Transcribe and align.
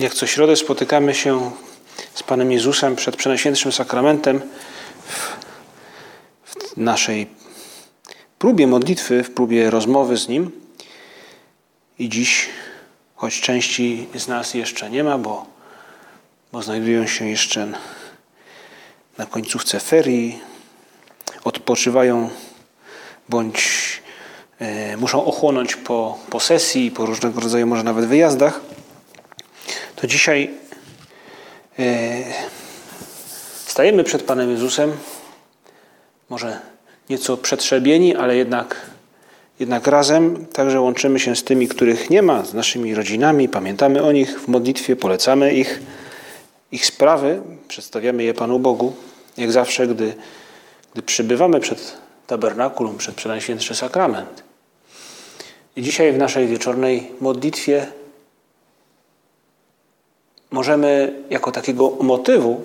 Jak 0.00 0.14
co 0.14 0.26
środę 0.26 0.56
spotykamy 0.56 1.14
się 1.14 1.50
z 2.14 2.22
Panem 2.22 2.52
Jezusem 2.52 2.96
przed 2.96 3.16
Przenajświętszym 3.16 3.72
Sakramentem 3.72 4.40
w, 5.06 5.36
w 6.44 6.76
naszej 6.76 7.26
próbie 8.38 8.66
modlitwy, 8.66 9.22
w 9.22 9.30
próbie 9.30 9.70
rozmowy 9.70 10.16
z 10.16 10.28
Nim. 10.28 10.50
I 11.98 12.08
dziś, 12.08 12.48
choć 13.16 13.40
części 13.40 14.08
z 14.14 14.28
nas 14.28 14.54
jeszcze 14.54 14.90
nie 14.90 15.04
ma, 15.04 15.18
bo, 15.18 15.46
bo 16.52 16.62
znajdują 16.62 17.06
się 17.06 17.28
jeszcze 17.28 17.72
na 19.18 19.26
końcówce 19.26 19.80
ferii, 19.80 20.38
odpoczywają 21.44 22.30
bądź 23.28 23.68
e, 24.58 24.96
muszą 24.96 25.24
ochłonąć 25.24 25.76
po, 25.76 26.18
po 26.30 26.40
sesji, 26.40 26.90
po 26.90 27.06
różnego 27.06 27.40
rodzaju 27.40 27.66
może 27.66 27.82
nawet 27.82 28.06
wyjazdach, 28.06 28.60
to 30.00 30.06
dzisiaj 30.06 30.50
e, 31.78 32.22
stajemy 33.66 34.04
przed 34.04 34.22
Panem 34.22 34.50
Jezusem, 34.50 34.92
może 36.28 36.60
nieco 37.10 37.36
przetrzebieni, 37.36 38.16
ale 38.16 38.36
jednak, 38.36 38.76
jednak 39.60 39.86
razem 39.86 40.46
także 40.46 40.80
łączymy 40.80 41.20
się 41.20 41.36
z 41.36 41.44
tymi, 41.44 41.68
których 41.68 42.10
nie 42.10 42.22
ma, 42.22 42.44
z 42.44 42.54
naszymi 42.54 42.94
rodzinami, 42.94 43.48
pamiętamy 43.48 44.02
o 44.02 44.12
nich 44.12 44.40
w 44.40 44.48
modlitwie, 44.48 44.96
polecamy 44.96 45.54
ich, 45.54 45.80
ich 46.72 46.86
sprawy, 46.86 47.42
przedstawiamy 47.68 48.22
je 48.22 48.34
Panu 48.34 48.58
Bogu, 48.58 48.96
jak 49.36 49.52
zawsze, 49.52 49.86
gdy, 49.86 50.14
gdy 50.92 51.02
przybywamy 51.02 51.60
przed 51.60 51.96
tabernakulum, 52.26 52.98
przed 52.98 53.14
Przenajświętszy 53.14 53.74
Sakrament. 53.74 54.42
I 55.76 55.82
dzisiaj 55.82 56.12
w 56.12 56.18
naszej 56.18 56.46
wieczornej 56.46 57.10
modlitwie 57.20 57.86
możemy 60.50 61.22
jako 61.30 61.52
takiego 61.52 61.90
motywu, 62.00 62.60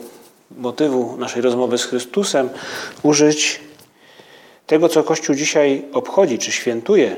motywu 0.58 1.18
naszej 1.18 1.42
rozmowy 1.42 1.78
z 1.78 1.86
Chrystusem 1.86 2.50
użyć 3.04 3.60
tego, 4.68 4.90
co 4.90 5.04
Kościół 5.04 5.36
dzisiaj 5.36 5.86
obchodzi 5.94 6.38
czy 6.38 6.52
świętuje, 6.52 7.16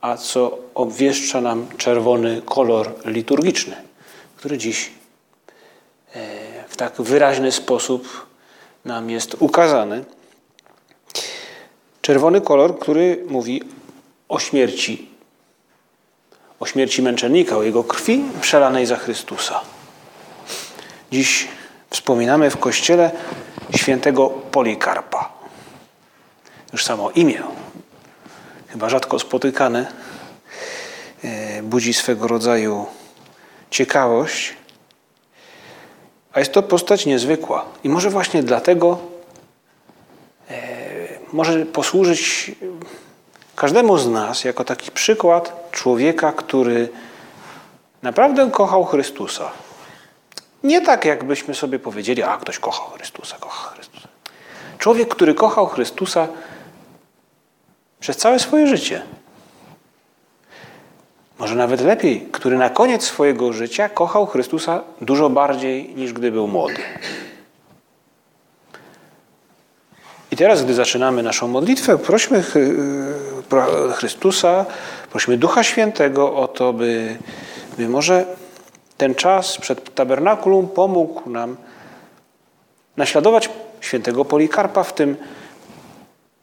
a 0.00 0.16
co 0.16 0.58
obwieszcza 0.74 1.40
nam 1.40 1.66
czerwony 1.76 2.42
kolor 2.44 2.92
liturgiczny, 3.04 3.76
który 4.36 4.58
dziś 4.58 4.90
e, 6.14 6.20
w 6.68 6.76
tak 6.76 7.02
wyraźny 7.02 7.52
sposób 7.52 8.26
nam 8.84 9.10
jest 9.10 9.36
ukazany. 9.38 10.04
Czerwony 12.00 12.40
kolor, 12.40 12.78
który 12.78 13.24
mówi 13.28 13.62
o 14.28 14.38
śmierci, 14.38 15.13
o 16.60 16.66
śmierci 16.66 17.02
męczennika, 17.02 17.56
o 17.56 17.62
jego 17.62 17.84
krwi 17.84 18.24
przelanej 18.40 18.86
za 18.86 18.96
Chrystusa. 18.96 19.60
Dziś 21.12 21.48
wspominamy 21.90 22.50
w 22.50 22.56
kościele 22.56 23.10
świętego 23.76 24.28
Polikarpa. 24.28 25.32
Już 26.72 26.84
samo 26.84 27.10
imię, 27.10 27.42
chyba 28.68 28.88
rzadko 28.88 29.18
spotykane, 29.18 29.92
e, 31.24 31.62
budzi 31.62 31.94
swego 31.94 32.28
rodzaju 32.28 32.86
ciekawość. 33.70 34.54
A 36.32 36.38
jest 36.38 36.52
to 36.52 36.62
postać 36.62 37.06
niezwykła. 37.06 37.64
I 37.84 37.88
może 37.88 38.10
właśnie 38.10 38.42
dlatego 38.42 38.98
e, 40.50 40.58
może 41.32 41.66
posłużyć 41.66 42.52
każdemu 43.56 43.98
z 43.98 44.08
nas 44.08 44.44
jako 44.44 44.64
taki 44.64 44.90
przykład 44.90 45.70
człowieka, 45.70 46.32
który 46.32 46.88
naprawdę 48.02 48.50
kochał 48.50 48.84
Chrystusa 48.84 49.50
nie 50.64 50.80
tak, 50.80 51.04
jakbyśmy 51.04 51.54
sobie 51.54 51.78
powiedzieli, 51.78 52.22
a 52.22 52.36
ktoś 52.36 52.58
kochał 52.58 52.90
Chrystusa, 52.90 53.36
kocha 53.40 53.68
Chrystusa. 53.68 54.08
Człowiek, 54.78 55.08
który 55.08 55.34
kochał 55.34 55.66
Chrystusa 55.66 56.28
przez 58.00 58.16
całe 58.16 58.38
swoje 58.38 58.66
życie. 58.66 59.02
Może 61.38 61.54
nawet 61.54 61.80
lepiej, 61.80 62.28
który 62.32 62.58
na 62.58 62.70
koniec 62.70 63.04
swojego 63.04 63.52
życia 63.52 63.88
kochał 63.88 64.26
Chrystusa 64.26 64.82
dużo 65.00 65.30
bardziej 65.30 65.94
niż 65.94 66.12
gdy 66.12 66.32
był 66.32 66.46
młody. 66.48 66.82
I 70.30 70.36
teraz, 70.36 70.64
gdy 70.64 70.74
zaczynamy 70.74 71.22
naszą 71.22 71.48
modlitwę, 71.48 71.98
prośmy 71.98 72.44
Chrystusa, 73.94 74.66
prosimy 75.10 75.38
Ducha 75.38 75.62
Świętego 75.62 76.36
o 76.36 76.48
to, 76.48 76.72
by, 76.72 77.18
by 77.78 77.88
może 77.88 78.24
ten 78.96 79.14
czas 79.14 79.58
przed 79.58 79.94
tabernakulum 79.94 80.68
pomógł 80.68 81.30
nam 81.30 81.56
naśladować 82.96 83.50
świętego 83.80 84.24
Polikarpa 84.24 84.84
w 84.84 84.94
tym 84.94 85.16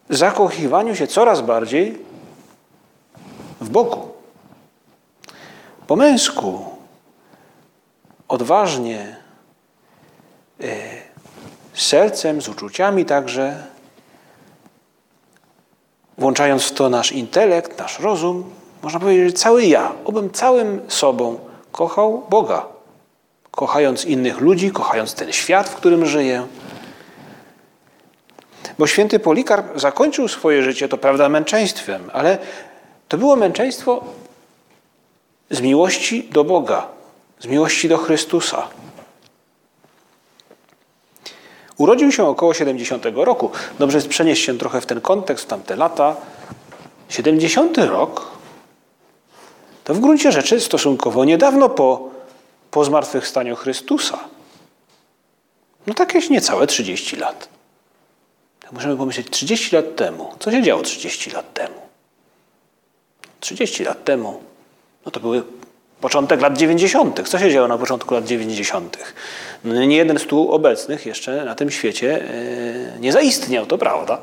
zakochiwaniu 0.10 0.96
się 0.96 1.08
coraz 1.08 1.42
bardziej 1.42 1.98
w 3.62 3.70
Bogu. 3.70 4.12
Po 5.88 5.96
męsku, 5.96 6.66
odważnie, 8.28 9.16
e, 10.62 10.66
sercem, 11.74 12.42
z 12.42 12.50
uczuciami 12.50 13.06
także, 13.06 13.64
włączając 16.18 16.64
w 16.64 16.72
to 16.72 16.90
nasz 16.90 17.12
intelekt, 17.12 17.80
nasz 17.80 18.00
rozum, 18.00 18.44
można 18.84 19.00
powiedzieć, 19.00 19.26
że 19.26 19.34
cały 19.34 19.66
ja, 19.66 19.92
obym 20.06 20.32
całym 20.32 20.82
sobą 20.88 21.40
kochał 21.72 22.26
Boga. 22.30 22.66
Kochając 23.52 24.06
innych 24.06 24.42
ludzi, 24.42 24.72
kochając 24.72 25.14
ten 25.14 25.32
świat, 25.32 25.70
w 25.70 25.76
którym 25.76 26.06
żyje. 26.06 26.48
Bo 28.78 28.88
święty 28.88 29.20
Polikarp 29.20 29.80
zakończył 29.80 30.28
swoje 30.28 30.64
życie, 30.64 30.88
to 30.88 30.98
prawda, 30.98 31.30
męczeństwem, 31.30 32.10
ale 32.14 32.38
to 33.08 33.18
było 33.18 33.36
męczeństwo 33.36 34.04
z 35.50 35.62
miłości 35.62 36.30
do 36.32 36.44
Boga, 36.44 36.88
z 37.40 37.46
miłości 37.46 37.90
do 37.90 37.98
Chrystusa. 37.98 38.68
Urodził 41.81 42.12
się 42.12 42.28
około 42.28 42.53
70 42.53 43.06
roku. 43.14 43.52
Dobrze 43.80 43.97
jest 43.97 44.08
przenieść 44.08 44.46
się 44.46 44.58
trochę 44.58 44.81
w 44.81 44.86
ten 44.86 45.02
kontekst, 45.02 45.46
w 45.46 45.47
tamte 45.47 45.75
lata. 45.75 46.16
70 47.09 47.78
rok 47.78 48.31
to 49.84 49.94
w 49.94 50.00
gruncie 50.00 50.31
rzeczy 50.31 50.59
stosunkowo 50.59 51.25
niedawno 51.25 51.70
po, 51.70 52.09
po 52.72 52.86
zmartwychwstaniu 52.86 53.56
Chrystusa. 53.56 54.20
No 55.88 55.94
takieś 55.94 56.30
niecałe 56.30 56.68
30 56.68 57.16
lat. 57.16 57.50
Tak 58.59 58.72
możemy 58.72 58.97
pomyśleć, 58.97 59.30
30 59.30 59.75
lat 59.75 59.96
temu, 59.96 60.34
co 60.40 60.52
się 60.52 60.64
działo 60.64 60.81
30 60.81 61.31
lat 61.31 61.53
temu? 61.53 61.75
30 63.40 63.84
lat 63.84 64.03
temu, 64.03 64.41
no 65.06 65.11
to 65.11 65.20
były 65.20 65.44
początek 66.02 66.42
lat 66.42 66.58
90. 66.58 67.30
Co 67.30 67.40
się 67.40 67.52
działo 67.52 67.68
na 67.68 67.78
początku 67.78 68.14
lat 68.14 68.26
90.? 68.26 68.98
No 69.64 69.86
nie 69.86 69.98
jeden 69.98 70.20
z 70.20 70.24
tu 70.24 70.52
obecnych 70.52 71.06
jeszcze 71.06 71.46
na 71.46 71.56
tym 71.56 71.72
świecie 71.72 72.24
e, 72.96 73.00
nie 73.00 73.12
zaistniał, 73.12 73.66
to 73.66 73.78
prawda. 73.78 74.18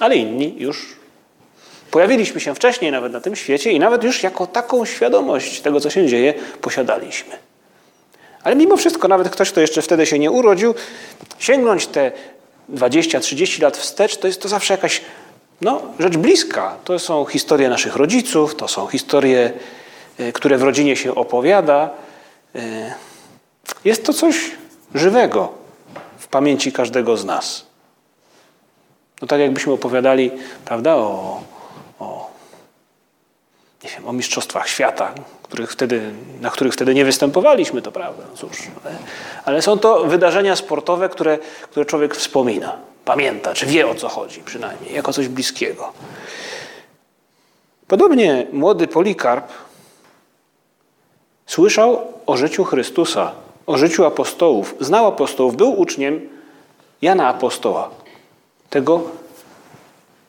Ale 0.00 0.16
inni 0.16 0.54
już 0.58 1.00
Pojawiliśmy 1.90 2.40
się 2.40 2.54
wcześniej 2.54 2.92
nawet 2.92 3.12
na 3.12 3.20
tym 3.20 3.36
świecie 3.36 3.72
i 3.72 3.78
nawet 3.78 4.04
już 4.04 4.22
jako 4.22 4.46
taką 4.46 4.84
świadomość 4.84 5.60
tego, 5.60 5.80
co 5.80 5.90
się 5.90 6.06
dzieje, 6.06 6.34
posiadaliśmy. 6.60 7.34
Ale 8.42 8.56
mimo 8.56 8.76
wszystko, 8.76 9.08
nawet 9.08 9.30
ktoś, 9.30 9.50
kto 9.50 9.60
jeszcze 9.60 9.82
wtedy 9.82 10.06
się 10.06 10.18
nie 10.18 10.30
urodził, 10.30 10.74
sięgnąć 11.38 11.86
te 11.86 12.12
20-30 12.72 13.62
lat 13.62 13.76
wstecz, 13.76 14.16
to 14.16 14.26
jest 14.26 14.42
to 14.42 14.48
zawsze 14.48 14.74
jakaś 14.74 15.00
no, 15.60 15.82
rzecz 15.98 16.16
bliska. 16.16 16.76
To 16.84 16.98
są 16.98 17.24
historie 17.24 17.68
naszych 17.68 17.96
rodziców, 17.96 18.54
to 18.54 18.68
są 18.68 18.86
historie, 18.86 19.52
które 20.34 20.58
w 20.58 20.62
rodzinie 20.62 20.96
się 20.96 21.14
opowiada. 21.14 21.90
E, 22.54 22.94
jest 23.84 24.06
to 24.06 24.12
coś 24.12 24.50
żywego 24.94 25.52
w 26.18 26.28
pamięci 26.28 26.72
każdego 26.72 27.16
z 27.16 27.24
nas. 27.24 27.66
No 29.22 29.28
tak 29.28 29.40
jakbyśmy 29.40 29.72
opowiadali, 29.72 30.30
prawda, 30.64 30.96
o 30.96 31.40
o, 32.00 32.30
nie 33.84 33.90
wiem, 33.90 34.08
o 34.08 34.12
mistrzostwach 34.12 34.68
świata, 34.68 35.14
których 35.42 35.72
wtedy, 35.72 36.12
na 36.40 36.50
których 36.50 36.74
wtedy 36.74 36.94
nie 36.94 37.04
występowaliśmy, 37.04 37.82
to 37.82 37.92
prawda, 37.92 38.22
no 38.30 38.36
cóż, 38.36 38.58
ale, 38.84 38.96
ale 39.44 39.62
są 39.62 39.78
to 39.78 40.04
wydarzenia 40.04 40.56
sportowe, 40.56 41.08
które, 41.08 41.38
które 41.62 41.86
człowiek 41.86 42.16
wspomina, 42.16 42.76
pamięta, 43.04 43.54
czy 43.54 43.66
wie 43.66 43.88
o 43.88 43.94
co 43.94 44.08
chodzi 44.08 44.40
przynajmniej, 44.40 44.94
jako 44.94 45.12
coś 45.12 45.28
bliskiego. 45.28 45.92
Podobnie 47.88 48.46
młody 48.52 48.88
Polikarp 48.88 49.52
słyszał 51.50 52.06
o 52.26 52.36
życiu 52.36 52.64
Chrystusa, 52.64 53.32
o 53.66 53.78
życiu 53.78 54.04
apostołów, 54.04 54.74
znał 54.80 55.06
apostołów, 55.06 55.56
był 55.56 55.80
uczniem 55.80 56.20
Jana 57.02 57.28
Apostoła, 57.28 57.90
tego, 58.70 59.02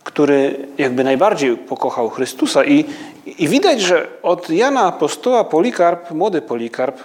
który 0.03 0.67
jakby 0.77 1.03
najbardziej 1.03 1.57
pokochał 1.57 2.09
Chrystusa. 2.09 2.65
I, 2.65 2.85
I 3.25 3.47
widać, 3.47 3.81
że 3.81 4.07
od 4.23 4.49
Jana 4.49 4.81
Apostoła 4.81 5.43
Polikarp, 5.43 6.11
młody 6.11 6.41
Polikarp, 6.41 6.97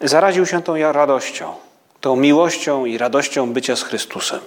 zaraził 0.00 0.46
się 0.46 0.62
tą 0.62 0.92
radością, 0.92 1.54
tą 2.00 2.16
miłością 2.16 2.84
i 2.84 2.98
radością 2.98 3.52
bycia 3.52 3.76
z 3.76 3.82
Chrystusem. 3.82 4.40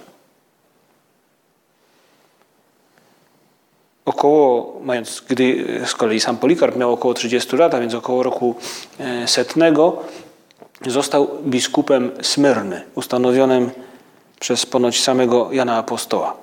Około, 4.26 4.80
mając, 4.82 5.22
gdy 5.28 5.66
z 5.86 5.94
kolei 5.94 6.20
sam 6.20 6.36
Polikarp 6.36 6.76
miał 6.76 6.92
około 6.92 7.14
30 7.14 7.56
lat, 7.56 7.74
a 7.74 7.80
więc 7.80 7.94
około 7.94 8.22
roku 8.22 8.54
e, 8.98 9.28
setnego, 9.28 10.02
został 10.86 11.28
biskupem 11.44 12.10
Smyrny, 12.22 12.82
ustanowionym 12.94 13.70
przez 14.40 14.66
ponoć 14.66 15.02
samego 15.02 15.52
Jana 15.52 15.76
Apostoła. 15.76 16.36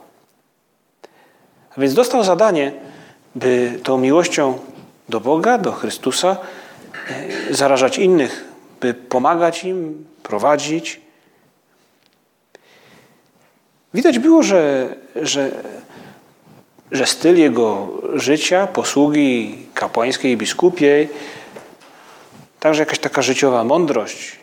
A 1.77 1.81
więc 1.81 1.94
dostał 1.94 2.24
zadanie, 2.24 2.71
by 3.35 3.80
tą 3.83 3.97
miłością 3.97 4.59
do 5.09 5.19
Boga, 5.19 5.57
do 5.57 5.71
Chrystusa 5.71 6.38
e, 7.50 7.53
zarażać 7.53 7.97
innych, 7.97 8.45
by 8.81 8.94
pomagać 8.94 9.63
im, 9.63 10.06
prowadzić. 10.24 11.01
Widać 13.94 14.19
było, 14.19 14.44
że, 14.44 14.95
że, 15.15 15.51
że 16.94 17.06
styl 17.06 17.38
jego 17.38 17.88
życia, 18.13 18.68
posługi 18.68 19.57
kapłańskiej 19.74 20.31
i 20.31 20.38
biskupiej, 20.38 21.10
także 22.60 22.81
jakaś 22.81 23.00
taka 23.00 23.22
życiowa 23.22 23.63
mądrość, 23.63 24.40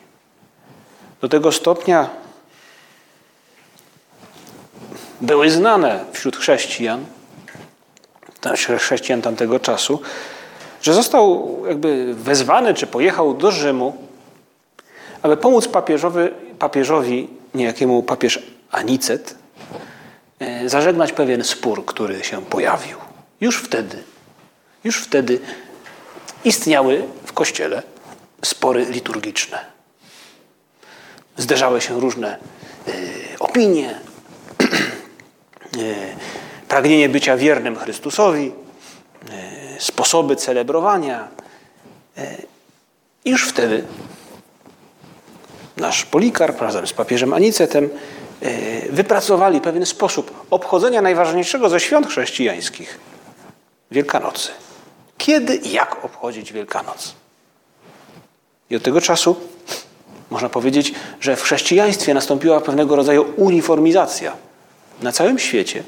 do 1.21 1.29
tego 1.29 1.53
stopnia 1.53 2.11
były 5.21 5.51
znane 5.51 6.05
wśród 6.13 6.37
chrześcijan, 6.37 7.05
chrześcijan 8.79 9.23
tamtego 9.23 9.61
czasu, 9.61 10.01
że 10.83 10.95
został 10.95 11.57
jakby 11.69 12.15
wezwany 12.15 12.75
czy 12.75 12.87
pojechał 12.87 13.35
do 13.35 13.51
Rzymu, 13.51 13.97
aby 15.23 15.37
pomóc 15.37 15.69
papieżowi, 15.69 16.19
papieżowi 16.59 17.29
niejakiemu 17.55 18.03
papież 18.03 18.43
Anicet, 18.71 19.40
zażegnać 20.67 21.13
pewien 21.13 21.45
spór, 21.45 21.87
który 21.87 22.25
się 22.25 22.45
pojawił. 22.45 22.97
Już 23.41 23.57
wtedy, 23.57 24.03
już 24.85 25.03
wtedy 25.03 25.41
istniały 26.45 27.03
w 27.25 27.33
Kościele 27.33 27.83
spory 28.45 28.85
liturgiczne. 28.85 29.65
Zderzały 31.37 31.81
się 31.81 32.01
różne 32.01 32.37
e, 32.89 32.93
opinie, 33.39 33.91
e, 33.91 33.97
pragnienie 36.69 37.09
bycia 37.09 37.37
wiernym 37.37 37.77
Chrystusowi, 37.77 38.53
e, 39.31 39.81
sposoby 39.81 40.37
celebrowania. 40.37 41.29
E, 42.19 42.37
I 43.25 43.31
już 43.31 43.49
wtedy 43.49 43.85
nasz 45.77 46.05
Polikarp 46.05 46.61
razem 46.61 46.87
z 46.87 46.93
papieżem 46.93 47.33
Anicetem 47.33 47.85
e, 47.85 48.20
wypracowali 48.91 49.61
pewien 49.61 49.87
sposób 49.87 50.47
obchodzenia 50.51 51.03
najważniejszego 51.03 51.69
ze 51.69 51.81
świąt 51.81 52.07
chrześcijańskich 52.07 52.99
Wielkanocy. 53.91 54.49
Kiedy 55.19 55.57
i 55.57 55.73
jak 55.73 56.05
obchodzić 56.05 56.53
Wielkanoc? 56.53 57.15
I 58.71 58.77
od 58.77 58.83
tego 58.83 59.01
czasu 59.01 59.37
można 60.31 60.49
powiedzieć, 60.49 60.93
że 61.21 61.37
w 61.37 61.43
chrześcijaństwie 61.43 62.15
nastąpiła 62.15 62.61
pewnego 62.61 62.97
rodzaju 62.97 63.35
uniformizacja 63.37 64.33
na 65.03 65.13
całym 65.13 65.39
świecie 65.39 65.85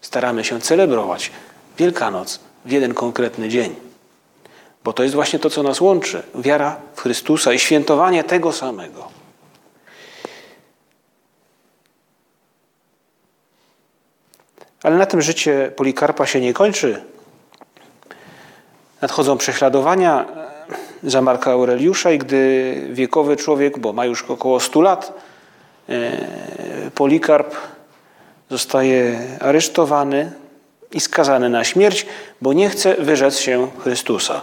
staramy 0.00 0.44
się 0.44 0.60
celebrować 0.60 1.30
Wielkanoc 1.78 2.40
w 2.64 2.70
jeden 2.70 2.94
konkretny 2.94 3.48
dzień. 3.48 3.74
Bo 4.84 4.92
to 4.92 5.02
jest 5.02 5.14
właśnie 5.14 5.38
to, 5.38 5.50
co 5.50 5.62
nas 5.62 5.80
łączy 5.80 6.22
wiara 6.34 6.76
w 6.94 7.00
Chrystusa 7.00 7.52
i 7.52 7.58
świętowanie 7.58 8.24
tego 8.24 8.52
samego. 8.52 9.17
Ale 14.82 14.96
na 14.96 15.06
tym 15.06 15.22
życie 15.22 15.72
Polikarpa 15.76 16.26
się 16.26 16.40
nie 16.40 16.52
kończy. 16.54 17.02
Nadchodzą 19.02 19.38
prześladowania 19.38 20.26
za 21.02 21.22
Marka 21.22 21.50
Aureliusza 21.52 22.10
i 22.10 22.18
gdy 22.18 22.74
wiekowy 22.90 23.36
człowiek, 23.36 23.78
bo 23.78 23.92
ma 23.92 24.04
już 24.04 24.22
około 24.22 24.60
100 24.60 24.80
lat, 24.80 25.12
e, 25.88 26.10
Polikarp 26.94 27.54
zostaje 28.50 29.18
aresztowany 29.40 30.32
i 30.92 31.00
skazany 31.00 31.48
na 31.48 31.64
śmierć, 31.64 32.06
bo 32.40 32.52
nie 32.52 32.70
chce 32.70 32.94
wyrzec 32.94 33.38
się 33.38 33.68
Chrystusa. 33.78 34.42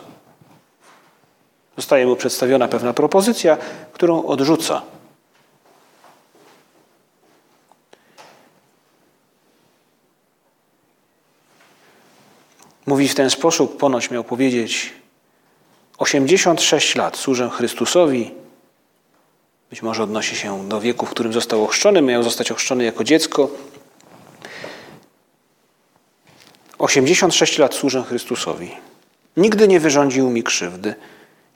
Zostaje 1.78 2.06
mu 2.06 2.16
przedstawiona 2.16 2.68
pewna 2.68 2.94
propozycja, 2.94 3.58
którą 3.94 4.26
odrzuca. 4.26 4.82
Mówi 12.86 13.08
w 13.08 13.16
ten 13.16 13.30
sposób, 13.30 13.78
ponoć 13.78 14.12
miał 14.12 14.24
powiedzieć: 14.24 14.94
86 15.98 16.96
lat 16.96 17.18
służę 17.18 17.50
Chrystusowi. 17.50 18.32
Być 19.70 19.82
może 19.82 20.04
odnosi 20.04 20.36
się 20.36 20.70
do 20.70 20.82
wieku, 20.82 21.06
w 21.06 21.10
którym 21.10 21.34
został 21.34 21.64
ochrzczony. 21.64 22.02
Miał 22.02 22.24
zostać 22.24 22.52
ochrzczony 22.52 22.84
jako 22.84 23.04
dziecko. 23.04 23.50
86 26.78 27.58
lat 27.58 27.74
służę 27.74 28.04
Chrystusowi. 28.04 28.72
Nigdy 29.38 29.68
nie 29.68 29.80
wyrządził 29.80 30.30
mi 30.30 30.44
krzywdy, 30.44 30.96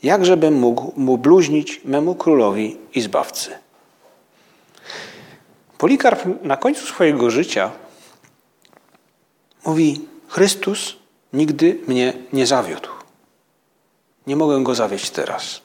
jakżebym 0.04 0.54
mógł 0.54 0.94
mu 0.96 1.18
bluźnić 1.18 1.82
memu 1.86 2.16
królowi 2.16 2.78
i 2.94 3.02
zbawcy. 3.02 3.50
Polikarp 5.78 6.44
na 6.44 6.58
końcu 6.58 6.86
swojego 6.86 7.32
życia 7.32 7.72
mówi: 9.66 10.02
Chrystus 10.28 10.99
nigdy 11.34 11.80
mnie 11.88 12.14
nie 12.34 12.48
zawiódł. 12.48 12.90
Nie 14.28 14.36
mogę 14.36 14.64
go 14.64 14.76
zawieść 14.76 15.10
teraz. 15.10 15.62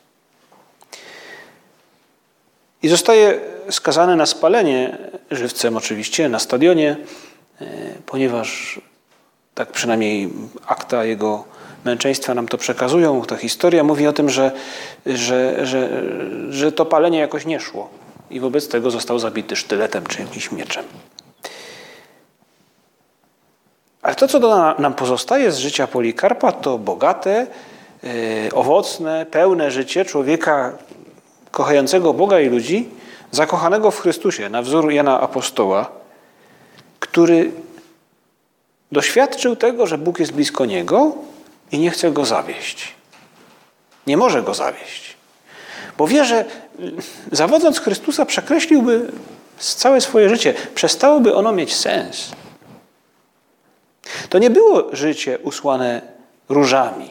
I 2.82 2.88
zostaje 2.88 3.40
skazany 3.70 4.16
na 4.16 4.26
spalenie 4.26 4.98
żywcem, 5.30 5.76
oczywiście, 5.76 6.28
na 6.28 6.38
stadionie, 6.38 6.96
e, 7.60 7.66
ponieważ 8.06 8.80
tak 9.54 9.72
przynajmniej 9.72 10.30
akta 10.66 11.04
jego 11.04 11.44
męczeństwa 11.84 12.34
nam 12.34 12.48
to 12.48 12.58
przekazują. 12.58 13.22
Ta 13.22 13.36
historia 13.36 13.84
mówi 13.84 14.06
o 14.06 14.12
tym, 14.12 14.30
że, 14.30 14.52
że, 15.06 15.66
że, 15.66 16.02
że 16.50 16.72
to 16.72 16.86
palenie 16.86 17.18
jakoś 17.18 17.46
nie 17.46 17.60
szło 17.60 17.90
i 18.30 18.40
wobec 18.40 18.68
tego 18.68 18.90
został 18.90 19.18
zabity 19.18 19.56
sztyletem 19.56 20.06
czy 20.06 20.20
jakimś 20.20 20.52
mieczem. 20.52 20.84
Ale 24.04 24.14
to, 24.14 24.28
co 24.28 24.74
nam 24.78 24.94
pozostaje 24.94 25.52
z 25.52 25.58
życia 25.58 25.86
Polikarpa, 25.86 26.52
to 26.52 26.78
bogate, 26.78 27.46
yy, 28.02 28.10
owocne, 28.54 29.26
pełne 29.26 29.70
życie 29.70 30.04
człowieka 30.04 30.72
kochającego 31.50 32.14
Boga 32.14 32.40
i 32.40 32.48
ludzi, 32.48 32.88
zakochanego 33.30 33.90
w 33.90 34.00
Chrystusie, 34.00 34.48
na 34.48 34.62
wzór 34.62 34.92
Jana 34.92 35.20
Apostoła, 35.20 35.90
który 37.00 37.52
doświadczył 38.92 39.56
tego, 39.56 39.86
że 39.86 39.98
Bóg 39.98 40.18
jest 40.18 40.32
blisko 40.32 40.64
niego 40.64 41.12
i 41.72 41.78
nie 41.78 41.90
chce 41.90 42.10
go 42.10 42.24
zawieść. 42.24 42.94
Nie 44.06 44.16
może 44.16 44.42
go 44.42 44.54
zawieść. 44.54 45.16
Bo 45.98 46.06
wie, 46.06 46.24
że 46.24 46.44
zawodząc 47.32 47.80
Chrystusa 47.80 48.26
przekreśliłby 48.26 49.12
całe 49.58 50.00
swoje 50.00 50.28
życie, 50.28 50.54
przestałoby 50.74 51.34
ono 51.34 51.52
mieć 51.52 51.74
sens. 51.76 52.32
To 54.28 54.38
nie 54.38 54.50
było 54.50 54.88
życie 54.92 55.38
usłane 55.42 56.00
różami. 56.48 57.10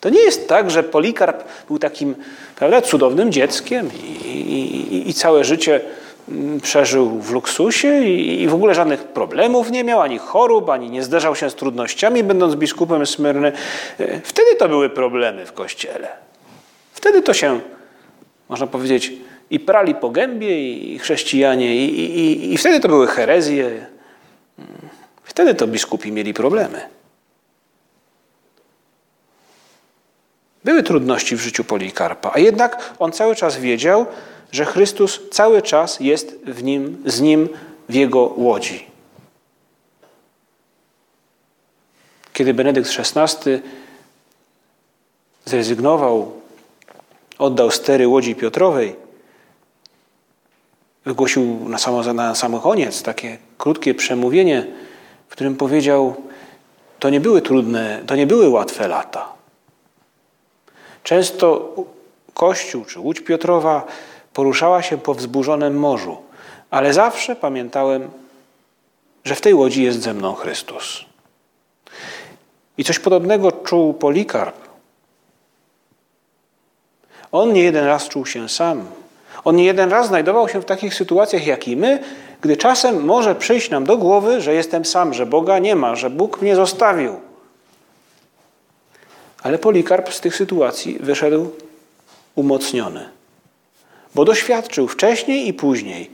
To 0.00 0.08
nie 0.08 0.20
jest 0.20 0.48
tak, 0.48 0.70
że 0.70 0.82
Polikarp 0.82 1.44
był 1.68 1.78
takim 1.78 2.14
prawda, 2.56 2.82
cudownym 2.82 3.32
dzieckiem 3.32 3.90
i, 4.24 4.28
i, 4.28 5.08
i 5.10 5.14
całe 5.14 5.44
życie 5.44 5.80
mm, 6.28 6.60
przeżył 6.60 7.20
w 7.20 7.32
luksusie 7.32 8.04
i 8.04 8.48
w 8.48 8.54
ogóle 8.54 8.74
żadnych 8.74 9.04
problemów 9.04 9.70
nie 9.70 9.84
miał, 9.84 10.00
ani 10.00 10.18
chorób, 10.18 10.70
ani 10.70 10.90
nie 10.90 11.02
zderzał 11.02 11.36
się 11.36 11.50
z 11.50 11.54
trudnościami, 11.54 12.24
będąc 12.24 12.54
biskupem 12.54 13.06
Smyrny. 13.06 13.52
E, 14.00 14.20
wtedy 14.20 14.54
to 14.58 14.68
były 14.68 14.90
problemy 14.90 15.46
w 15.46 15.52
kościele. 15.52 16.08
Wtedy 16.92 17.22
to 17.22 17.34
się, 17.34 17.60
można 18.48 18.66
powiedzieć, 18.66 19.12
i 19.50 19.60
prali 19.60 19.94
po 19.94 20.10
gębie, 20.10 20.72
i 20.72 20.98
chrześcijanie, 20.98 21.76
i, 21.76 22.18
i, 22.20 22.54
i 22.54 22.58
wtedy 22.58 22.80
to 22.80 22.88
były 22.88 23.06
herezje. 23.06 23.86
Wtedy 25.38 25.54
to 25.54 25.66
biskupi 25.66 26.12
mieli 26.12 26.34
problemy. 26.34 26.88
Były 30.64 30.82
trudności 30.82 31.36
w 31.36 31.40
życiu 31.40 31.64
Polikarpa, 31.64 32.30
a 32.34 32.38
jednak 32.38 32.94
on 32.98 33.12
cały 33.12 33.36
czas 33.36 33.56
wiedział, 33.56 34.06
że 34.52 34.64
Chrystus 34.64 35.20
cały 35.30 35.62
czas 35.62 36.00
jest 36.00 36.36
w 36.46 36.62
nim, 36.62 37.02
z 37.06 37.20
nim 37.20 37.48
w 37.88 37.94
jego 37.94 38.20
łodzi. 38.20 38.86
Kiedy 42.32 42.54
Benedykt 42.54 42.90
XVI 42.98 43.50
zrezygnował, 45.44 46.32
oddał 47.38 47.70
stery 47.70 48.08
łodzi 48.08 48.34
Piotrowej, 48.34 48.96
wygłosił 51.04 51.68
na, 51.68 51.78
samo, 51.78 52.12
na 52.12 52.34
sam 52.34 52.60
koniec 52.60 53.02
takie 53.02 53.38
krótkie 53.58 53.94
przemówienie, 53.94 54.66
w 55.28 55.32
którym 55.32 55.56
powiedział: 55.56 56.14
To 56.98 57.10
nie 57.10 57.20
były 57.20 57.42
trudne, 57.42 58.02
to 58.06 58.16
nie 58.16 58.26
były 58.26 58.48
łatwe 58.48 58.88
lata. 58.88 59.32
Często 61.02 61.74
Kościół 62.34 62.84
czy 62.84 63.00
Łódź 63.00 63.20
Piotrowa 63.20 63.86
poruszała 64.32 64.82
się 64.82 64.98
po 64.98 65.14
wzburzonym 65.14 65.78
morzu, 65.78 66.16
ale 66.70 66.92
zawsze 66.92 67.36
pamiętałem, 67.36 68.10
że 69.24 69.34
w 69.34 69.40
tej 69.40 69.54
łodzi 69.54 69.82
jest 69.82 70.02
ze 70.02 70.14
mną 70.14 70.34
Chrystus. 70.34 71.04
I 72.78 72.84
coś 72.84 72.98
podobnego 72.98 73.52
czuł 73.52 73.94
Polikarp. 73.94 74.68
On 77.32 77.52
nie 77.52 77.62
jeden 77.62 77.84
raz 77.84 78.08
czuł 78.08 78.26
się 78.26 78.48
sam. 78.48 78.84
On 79.44 79.56
nie 79.56 79.64
jeden 79.64 79.90
raz 79.90 80.08
znajdował 80.08 80.48
się 80.48 80.62
w 80.62 80.64
takich 80.64 80.94
sytuacjach 80.94 81.46
jak 81.46 81.68
i 81.68 81.76
my, 81.76 81.98
gdy 82.40 82.56
czasem 82.56 83.04
może 83.04 83.34
przyjść 83.34 83.70
nam 83.70 83.84
do 83.84 83.96
głowy, 83.96 84.40
że 84.40 84.54
jestem 84.54 84.84
sam, 84.84 85.14
że 85.14 85.26
Boga 85.26 85.58
nie 85.58 85.76
ma, 85.76 85.96
że 85.96 86.10
Bóg 86.10 86.42
mnie 86.42 86.56
zostawił. 86.56 87.20
Ale 89.42 89.58
Polikarp 89.58 90.12
z 90.12 90.20
tych 90.20 90.36
sytuacji 90.36 90.98
wyszedł 91.00 91.50
umocniony, 92.34 93.08
bo 94.14 94.24
doświadczył 94.24 94.88
wcześniej 94.88 95.48
i 95.48 95.54
później 95.54 96.10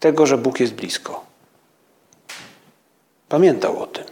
tego, 0.00 0.26
że 0.26 0.38
Bóg 0.38 0.60
jest 0.60 0.74
blisko. 0.74 1.24
Pamiętał 3.28 3.82
o 3.82 3.86
tym. 3.86 4.04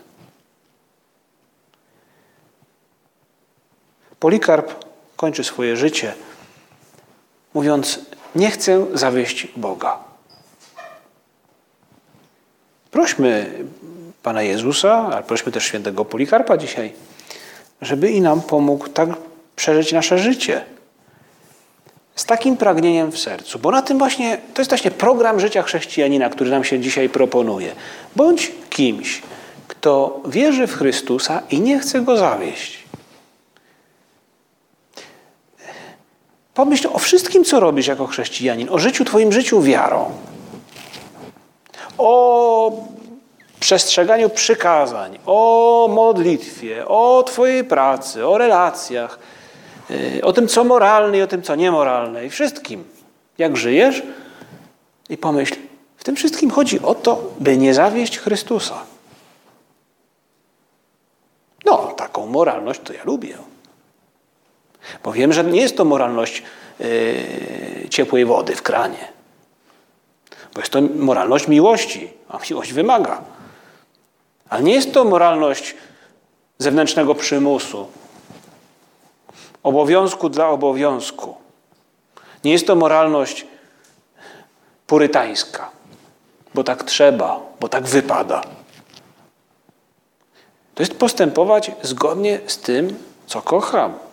Polikarp 4.20 4.84
kończy 5.16 5.44
swoje 5.44 5.76
życie 5.76 6.14
mówiąc: 7.54 8.00
Nie 8.34 8.50
chcę 8.50 8.86
zawieść 8.94 9.48
Boga. 9.56 10.03
Prośmy 12.94 13.50
Pana 14.22 14.42
Jezusa, 14.42 15.08
ale 15.12 15.22
prośmy 15.22 15.52
też 15.52 15.64
świętego 15.64 16.04
Polikarpa 16.04 16.56
dzisiaj, 16.56 16.92
żeby 17.82 18.10
i 18.10 18.20
nam 18.20 18.42
pomógł 18.42 18.88
tak 18.88 19.08
przeżyć 19.56 19.92
nasze 19.92 20.18
życie. 20.18 20.64
Z 22.16 22.24
takim 22.24 22.56
pragnieniem 22.56 23.12
w 23.12 23.18
sercu, 23.18 23.58
bo 23.58 23.70
na 23.70 23.82
tym 23.82 23.98
właśnie, 23.98 24.38
to 24.54 24.60
jest 24.60 24.70
właśnie 24.70 24.90
program 24.90 25.40
życia 25.40 25.62
chrześcijanina, 25.62 26.30
który 26.30 26.50
nam 26.50 26.64
się 26.64 26.80
dzisiaj 26.80 27.08
proponuje. 27.08 27.72
Bądź 28.16 28.52
kimś, 28.70 29.22
kto 29.68 30.20
wierzy 30.28 30.66
w 30.66 30.76
Chrystusa 30.76 31.42
i 31.50 31.60
nie 31.60 31.78
chce 31.78 32.00
go 32.00 32.16
zawieść. 32.16 32.84
Pomyśl 36.54 36.88
o 36.92 36.98
wszystkim, 36.98 37.44
co 37.44 37.60
robisz 37.60 37.86
jako 37.86 38.06
chrześcijanin, 38.06 38.68
o 38.70 38.78
życiu, 38.78 39.04
Twoim 39.04 39.32
życiu 39.32 39.62
wiarą, 39.62 40.10
o 41.98 42.72
przestrzeganiu 43.60 44.30
przykazań, 44.30 45.18
o 45.26 45.88
modlitwie, 45.90 46.88
o 46.88 47.22
Twojej 47.26 47.64
pracy, 47.64 48.26
o 48.26 48.38
relacjach, 48.38 49.18
y, 49.90 50.20
o 50.22 50.32
tym, 50.32 50.48
co 50.48 50.64
moralne 50.64 51.18
i 51.18 51.22
o 51.22 51.26
tym, 51.26 51.42
co 51.42 51.54
niemoralne, 51.54 52.26
i 52.26 52.30
wszystkim. 52.30 52.84
Jak 53.38 53.56
żyjesz? 53.56 54.02
I 55.08 55.16
pomyśl, 55.16 55.54
w 55.96 56.04
tym 56.04 56.16
wszystkim 56.16 56.50
chodzi 56.50 56.82
o 56.82 56.94
to, 56.94 57.22
by 57.40 57.56
nie 57.56 57.74
zawieść 57.74 58.18
Chrystusa. 58.18 58.82
No, 61.64 61.76
taką 61.76 62.26
moralność 62.26 62.80
to 62.84 62.92
ja 62.92 63.04
lubię. 63.04 63.38
Bo 65.04 65.12
wiem, 65.12 65.32
że 65.32 65.44
nie 65.44 65.60
jest 65.60 65.76
to 65.76 65.84
moralność 65.84 66.42
yy, 66.78 67.88
ciepłej 67.90 68.24
wody 68.24 68.56
w 68.56 68.62
kranie. 68.62 69.13
Bo 70.54 70.60
jest 70.60 70.72
to 70.72 70.80
moralność 70.82 71.48
miłości, 71.48 72.12
a 72.28 72.38
miłość 72.50 72.72
wymaga. 72.72 73.20
Ale 74.48 74.62
nie 74.62 74.74
jest 74.74 74.92
to 74.92 75.04
moralność 75.04 75.74
zewnętrznego 76.58 77.14
przymusu, 77.14 77.88
obowiązku 79.62 80.28
dla 80.28 80.48
obowiązku. 80.48 81.34
Nie 82.44 82.52
jest 82.52 82.66
to 82.66 82.76
moralność 82.76 83.46
purytańska, 84.86 85.70
bo 86.54 86.64
tak 86.64 86.84
trzeba, 86.84 87.40
bo 87.60 87.68
tak 87.68 87.84
wypada. 87.84 88.42
To 90.74 90.82
jest 90.82 90.94
postępować 90.98 91.70
zgodnie 91.82 92.40
z 92.46 92.58
tym, 92.58 92.98
co 93.26 93.42
kocham. 93.42 94.03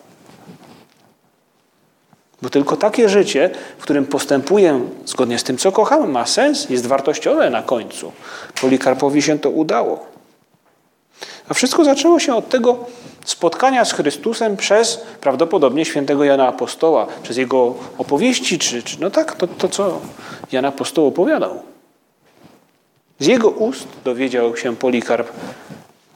Bo 2.42 2.50
tylko 2.50 2.76
takie 2.76 3.08
życie, 3.08 3.50
w 3.78 3.82
którym 3.82 4.06
postępuję 4.06 4.80
zgodnie 5.06 5.38
z 5.38 5.44
tym, 5.44 5.58
co 5.58 5.72
kocham, 5.72 6.10
ma 6.10 6.26
sens, 6.26 6.70
jest 6.70 6.86
wartościowe 6.86 7.50
na 7.50 7.62
końcu. 7.62 8.12
Polikarpowi 8.60 9.22
się 9.22 9.38
to 9.38 9.50
udało. 9.50 10.06
A 11.48 11.54
wszystko 11.54 11.84
zaczęło 11.84 12.18
się 12.18 12.34
od 12.34 12.48
tego 12.48 12.78
spotkania 13.24 13.84
z 13.84 13.92
Chrystusem 13.92 14.56
przez 14.56 15.00
prawdopodobnie 15.20 15.84
świętego 15.84 16.24
Jana 16.24 16.48
Apostoła, 16.48 17.06
przez 17.22 17.36
jego 17.36 17.74
opowieści, 17.98 18.58
czy, 18.58 18.82
czy 18.82 19.00
no 19.00 19.10
tak, 19.10 19.36
to, 19.36 19.46
to 19.46 19.68
co 19.68 20.00
Jan 20.52 20.64
Apostoł 20.64 21.06
opowiadał. 21.06 21.62
Z 23.18 23.26
jego 23.26 23.50
ust 23.50 23.86
dowiedział 24.04 24.56
się 24.56 24.76
Polikarp, 24.76 25.32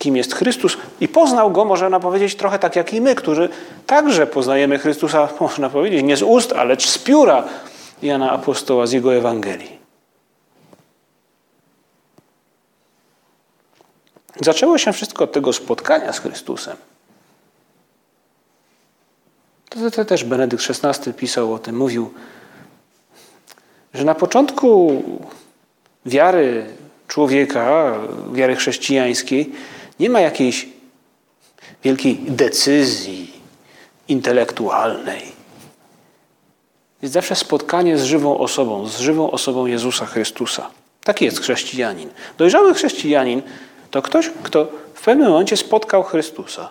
kim 0.07 0.17
jest 0.17 0.35
Chrystus 0.35 0.77
i 1.01 1.09
poznał 1.09 1.51
go, 1.51 1.65
można 1.65 2.01
powiedzieć, 2.01 2.35
trochę 2.35 2.59
tak 2.59 2.77
jak 2.77 2.95
i 2.95 3.01
my, 3.01 3.15
którzy 3.15 3.49
także 3.87 4.27
poznajemy 4.27 4.79
Chrystusa, 4.79 5.29
można 5.41 5.71
powiedzieć, 5.71 6.03
nie 6.03 6.17
z 6.17 6.23
ust, 6.23 6.53
ale 6.53 6.81
z 6.81 6.99
pióra 6.99 7.45
Jana 8.03 8.31
Apostoła, 8.33 8.87
z 8.87 8.93
jego 8.93 9.15
Ewangelii. 9.15 9.79
Zaczęło 14.41 14.79
się 14.79 14.93
wszystko 14.93 15.25
od 15.25 15.33
tego 15.33 15.53
spotkania 15.53 16.13
z 16.13 16.19
Chrystusem. 16.19 16.77
To, 19.69 19.91
to 19.91 20.05
też 20.05 20.25
Benedykt 20.25 20.65
XVI 20.85 21.13
pisał 21.15 21.55
o 21.55 21.59
tym, 21.59 21.77
mówił, 21.77 22.15
że 23.95 24.05
na 24.05 24.15
początku 24.15 25.03
wiary 26.07 26.67
człowieka, 27.09 27.95
wiary 28.33 28.57
chrześcijańskiej, 28.57 29.53
nie 30.01 30.11
ma 30.11 30.21
jakiejś 30.21 30.69
wielkiej 31.85 32.19
decyzji 32.29 33.33
intelektualnej. 34.09 35.23
Jest 37.03 37.15
zawsze 37.15 37.37
spotkanie 37.37 37.99
z 37.99 38.05
żywą 38.05 38.39
osobą, 38.39 38.87
z 38.87 38.99
żywą 38.99 39.31
osobą 39.31 39.67
Jezusa 39.67 40.07
Chrystusa. 40.07 40.71
Taki 41.05 41.25
jest 41.25 41.41
chrześcijanin. 41.41 42.11
Dojrzały 42.39 42.75
chrześcijanin 42.75 43.43
to 43.91 44.03
ktoś, 44.03 44.31
kto 44.43 44.69
w 44.95 45.05
pewnym 45.05 45.29
momencie 45.29 45.57
spotkał 45.57 46.03
Chrystusa. 46.03 46.69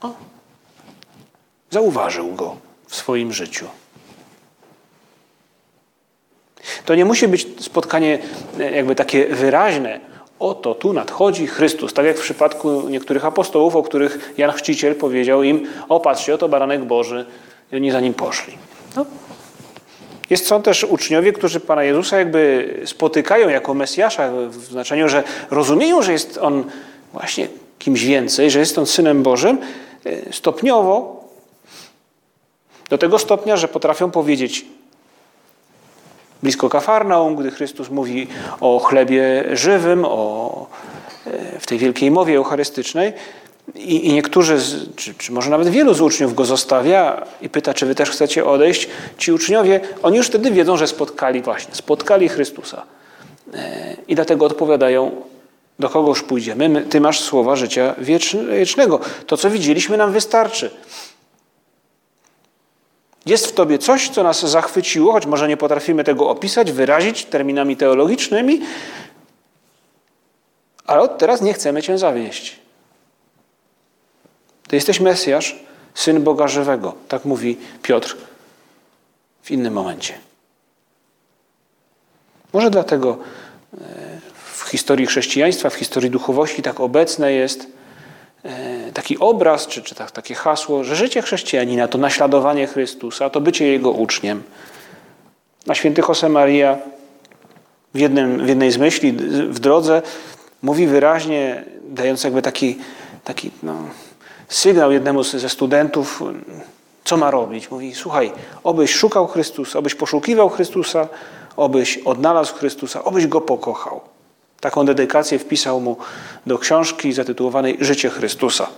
O, 0.00 0.14
zauważył 1.70 2.34
go 2.34 2.56
w 2.86 2.96
swoim 2.96 3.32
życiu. 3.32 3.66
To 6.84 6.94
nie 6.94 7.04
musi 7.04 7.28
być 7.28 7.46
spotkanie 7.60 8.18
e, 8.58 8.70
jakby 8.70 8.94
takie 8.94 9.26
wyraźne, 9.26 10.00
Oto 10.38 10.74
tu 10.74 10.92
nadchodzi 10.92 11.46
Chrystus. 11.46 11.94
Tak 11.94 12.06
jak 12.06 12.18
w 12.18 12.22
przypadku 12.22 12.88
niektórych 12.88 13.24
apostołów, 13.24 13.76
o 13.76 13.82
których 13.82 14.34
Jan 14.38 14.52
Chrzciciel 14.52 14.94
powiedział 14.94 15.42
im: 15.42 15.66
O, 15.88 16.00
patrzcie, 16.00 16.34
oto 16.34 16.48
baranek 16.48 16.84
Boży. 16.84 17.26
I 17.72 17.76
oni 17.76 17.90
za 17.90 18.00
nim 18.00 18.14
poszli. 18.14 18.58
No. 18.96 19.06
Jest, 20.30 20.46
są 20.46 20.62
też 20.62 20.84
uczniowie, 20.84 21.32
którzy 21.32 21.60
Pana 21.60 21.84
Jezusa 21.84 22.18
jakby 22.18 22.74
spotykają 22.84 23.48
jako 23.48 23.74
Mesjasza, 23.74 24.30
w 24.48 24.54
znaczeniu, 24.54 25.08
że 25.08 25.22
rozumieją, 25.50 26.02
że 26.02 26.12
jest 26.12 26.38
On 26.38 26.64
właśnie 27.12 27.48
kimś 27.78 28.04
więcej, 28.04 28.50
że 28.50 28.58
jest 28.58 28.78
On 28.78 28.86
Synem 28.86 29.22
Bożym, 29.22 29.58
e, 30.06 30.32
stopniowo, 30.32 31.24
do 32.88 32.98
tego 32.98 33.18
stopnia, 33.18 33.56
że 33.56 33.68
potrafią 33.68 34.10
powiedzieć 34.10 34.66
blisko 36.42 36.68
Kafarnaum, 36.68 37.36
gdy 37.36 37.50
Chrystus 37.50 37.90
mówi 37.90 38.26
o 38.60 38.78
chlebie 38.78 39.44
żywym, 39.52 40.04
o, 40.04 40.66
e, 41.26 41.60
w 41.60 41.66
tej 41.66 41.78
wielkiej 41.78 42.10
mowie 42.10 42.36
eucharystycznej. 42.36 43.12
I, 43.74 44.06
i 44.06 44.12
niektórzy, 44.12 44.58
z, 44.58 44.94
czy, 44.96 45.14
czy 45.14 45.32
może 45.32 45.50
nawet 45.50 45.68
wielu 45.68 45.94
z 45.94 46.00
uczniów 46.00 46.34
go 46.34 46.44
zostawia 46.44 47.26
i 47.42 47.48
pyta, 47.48 47.74
czy 47.74 47.86
wy 47.86 47.94
też 47.94 48.10
chcecie 48.10 48.44
odejść. 48.44 48.88
Ci 49.18 49.32
uczniowie, 49.32 49.80
oni 50.02 50.16
już 50.16 50.26
wtedy 50.26 50.50
wiedzą, 50.50 50.76
że 50.76 50.86
spotkali 50.86 51.42
właśnie, 51.42 51.74
spotkali 51.74 52.28
Chrystusa. 52.28 52.82
E, 53.54 53.96
I 54.08 54.14
dlatego 54.14 54.46
odpowiadają, 54.46 55.22
do 55.78 55.88
kogoż 55.88 56.22
pójdziemy? 56.22 56.68
My, 56.68 56.82
ty 56.82 57.00
masz 57.00 57.20
słowa 57.20 57.56
życia 57.56 57.94
wiecznego. 58.48 59.00
To, 59.26 59.36
co 59.36 59.50
widzieliśmy, 59.50 59.96
nam 59.96 60.12
wystarczy. 60.12 60.70
Jest 63.26 63.46
w 63.46 63.52
tobie 63.52 63.78
coś, 63.78 64.08
co 64.08 64.22
nas 64.22 64.46
zachwyciło, 64.46 65.12
choć 65.12 65.26
może 65.26 65.48
nie 65.48 65.56
potrafimy 65.56 66.04
tego 66.04 66.30
opisać, 66.30 66.72
wyrazić 66.72 67.24
terminami 67.24 67.76
teologicznymi, 67.76 68.60
ale 70.86 71.02
od 71.02 71.18
teraz 71.18 71.42
nie 71.42 71.54
chcemy 71.54 71.82
Cię 71.82 71.98
zawieść. 71.98 72.56
Ty 74.68 74.76
jesteś 74.76 75.00
Mesjasz, 75.00 75.56
Syn 75.94 76.22
Boga 76.22 76.48
Żywego. 76.48 76.94
Tak 77.08 77.24
mówi 77.24 77.56
Piotr 77.82 78.16
w 79.42 79.50
innym 79.50 79.72
momencie. 79.72 80.14
Może 82.52 82.70
dlatego 82.70 83.18
e, 83.74 83.78
w 84.54 84.68
historii 84.70 85.06
chrześcijaństwa, 85.06 85.70
w 85.70 85.74
historii 85.74 86.10
duchowości 86.10 86.62
tak 86.62 86.80
obecne 86.80 87.32
jest 87.32 87.66
taki 88.94 89.18
obraz, 89.18 89.66
czy, 89.66 89.82
czy 89.82 89.94
tak, 89.94 90.10
takie 90.10 90.34
hasło, 90.34 90.84
że 90.84 90.96
życie 90.96 91.22
chrześcijanina 91.22 91.88
to 91.88 91.98
naśladowanie 91.98 92.66
Chrystusa, 92.66 93.30
to 93.30 93.40
bycie 93.40 93.66
Jego 93.66 93.90
uczniem. 93.90 94.42
A 95.68 95.74
święty 95.74 96.02
Josemaria 96.08 96.78
w, 97.94 97.98
jednym, 97.98 98.46
w 98.46 98.48
jednej 98.48 98.70
z 98.70 98.78
myśli 98.78 99.12
w 99.48 99.58
drodze 99.58 100.02
mówi 100.62 100.86
wyraźnie, 100.86 101.64
dając 101.88 102.24
jakby 102.24 102.42
taki, 102.42 102.78
taki 103.24 103.50
no, 103.62 103.74
sygnał 104.48 104.92
jednemu 104.92 105.22
ze 105.22 105.48
studentów, 105.48 106.22
co 107.04 107.16
ma 107.16 107.30
robić. 107.30 107.70
Mówi, 107.70 107.94
słuchaj, 107.94 108.32
obyś 108.64 108.94
szukał 108.94 109.26
Chrystusa, 109.26 109.78
obyś 109.78 109.94
poszukiwał 109.94 110.48
Chrystusa, 110.48 111.08
obyś 111.56 111.98
odnalazł 111.98 112.54
Chrystusa, 112.54 113.04
obyś 113.04 113.26
Go 113.26 113.40
pokochał. 113.40 114.00
Taką 114.66 114.86
dedykację 114.86 115.38
wpisał 115.38 115.80
mu 115.80 115.96
do 116.46 116.58
książki 116.58 117.12
zatytułowanej 117.12 117.76
Życie 117.80 118.10
Chrystusa. 118.10 118.68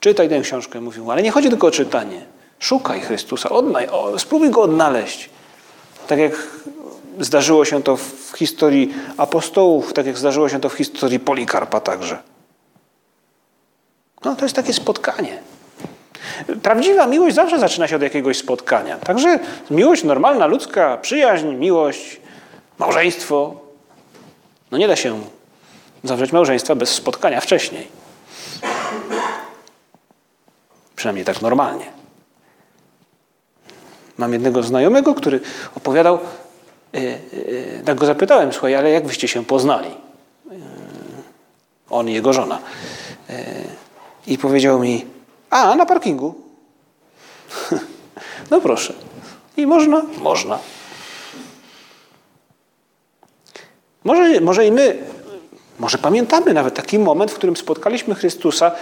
Czytaj 0.00 0.28
tę 0.28 0.40
książkę, 0.40 0.80
mówił, 0.80 1.10
ale 1.10 1.22
nie 1.22 1.30
chodzi 1.30 1.48
tylko 1.48 1.66
o 1.66 1.70
czytanie. 1.70 2.26
Szukaj 2.58 3.00
Chrystusa, 3.00 3.48
odnaj, 3.48 3.88
o, 3.88 4.18
spróbuj 4.18 4.50
Go 4.50 4.62
odnaleźć. 4.62 5.30
Tak 6.06 6.18
jak 6.18 6.32
zdarzyło 7.20 7.64
się 7.64 7.82
to 7.82 7.96
w 7.96 8.32
historii 8.36 8.94
apostołów, 9.16 9.92
tak 9.92 10.06
jak 10.06 10.18
zdarzyło 10.18 10.48
się 10.48 10.60
to 10.60 10.68
w 10.68 10.74
historii 10.74 11.20
Polikarpa 11.20 11.80
także. 11.80 12.18
No 14.24 14.36
to 14.36 14.44
jest 14.44 14.56
takie 14.56 14.72
spotkanie. 14.72 15.38
Prawdziwa 16.62 17.06
miłość 17.06 17.34
zawsze 17.34 17.58
zaczyna 17.58 17.88
się 17.88 17.96
od 17.96 18.02
jakiegoś 18.02 18.38
spotkania. 18.38 18.98
Także 18.98 19.38
miłość 19.70 20.04
normalna, 20.04 20.46
ludzka, 20.46 20.98
przyjaźń, 21.02 21.46
miłość, 21.46 22.20
małżeństwo. 22.78 23.65
No 24.70 24.78
nie 24.78 24.88
da 24.88 24.96
się 24.96 25.20
zawrzeć 26.04 26.32
małżeństwa 26.32 26.74
bez 26.74 26.90
spotkania 26.90 27.40
wcześniej. 27.40 27.88
Przynajmniej 30.96 31.24
tak 31.24 31.42
normalnie. 31.42 31.84
Mam 34.18 34.32
jednego 34.32 34.62
znajomego, 34.62 35.14
który 35.14 35.40
opowiadał, 35.76 36.18
e, 36.94 36.98
e, 36.98 37.18
tak 37.84 37.98
go 37.98 38.06
zapytałem, 38.06 38.52
słuchaj, 38.52 38.74
ale 38.74 38.90
jak 38.90 39.06
wyście 39.06 39.28
się 39.28 39.44
poznali? 39.44 39.88
E, 39.88 40.54
on 41.90 42.08
i 42.08 42.12
jego 42.12 42.32
żona. 42.32 42.58
I 44.26 44.38
powiedział 44.38 44.78
mi, 44.78 45.06
a 45.50 45.74
na 45.74 45.86
parkingu. 45.86 46.34
no 48.50 48.60
proszę. 48.60 48.94
I 49.56 49.66
można? 49.66 50.02
Można. 50.18 50.58
Może, 54.06 54.40
może 54.40 54.66
i 54.66 54.72
my, 54.72 54.98
może 55.78 55.98
pamiętamy 55.98 56.54
nawet 56.54 56.74
taki 56.74 56.98
moment, 56.98 57.30
w 57.30 57.34
którym 57.34 57.56
spotkaliśmy 57.56 58.14
Chrystusa, 58.14 58.72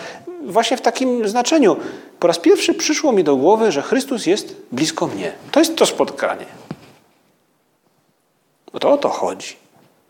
właśnie 0.47 0.77
w 0.77 0.81
takim 0.81 1.29
znaczeniu. 1.29 1.77
Po 2.21 2.27
raz 2.27 2.39
pierwszy 2.39 2.75
przyszło 2.75 3.13
mi 3.13 3.25
do 3.25 3.37
głowy, 3.37 3.73
że 3.73 3.83
Chrystus 3.83 4.27
jest 4.27 4.57
blisko 4.73 5.07
mnie. 5.07 5.33
To 5.51 5.61
jest 5.61 5.77
to 5.77 5.87
spotkanie. 5.87 6.47
Bo 8.73 8.81
to 8.81 8.91
o 8.91 8.99
to 8.99 9.09
chodzi. 9.09 9.57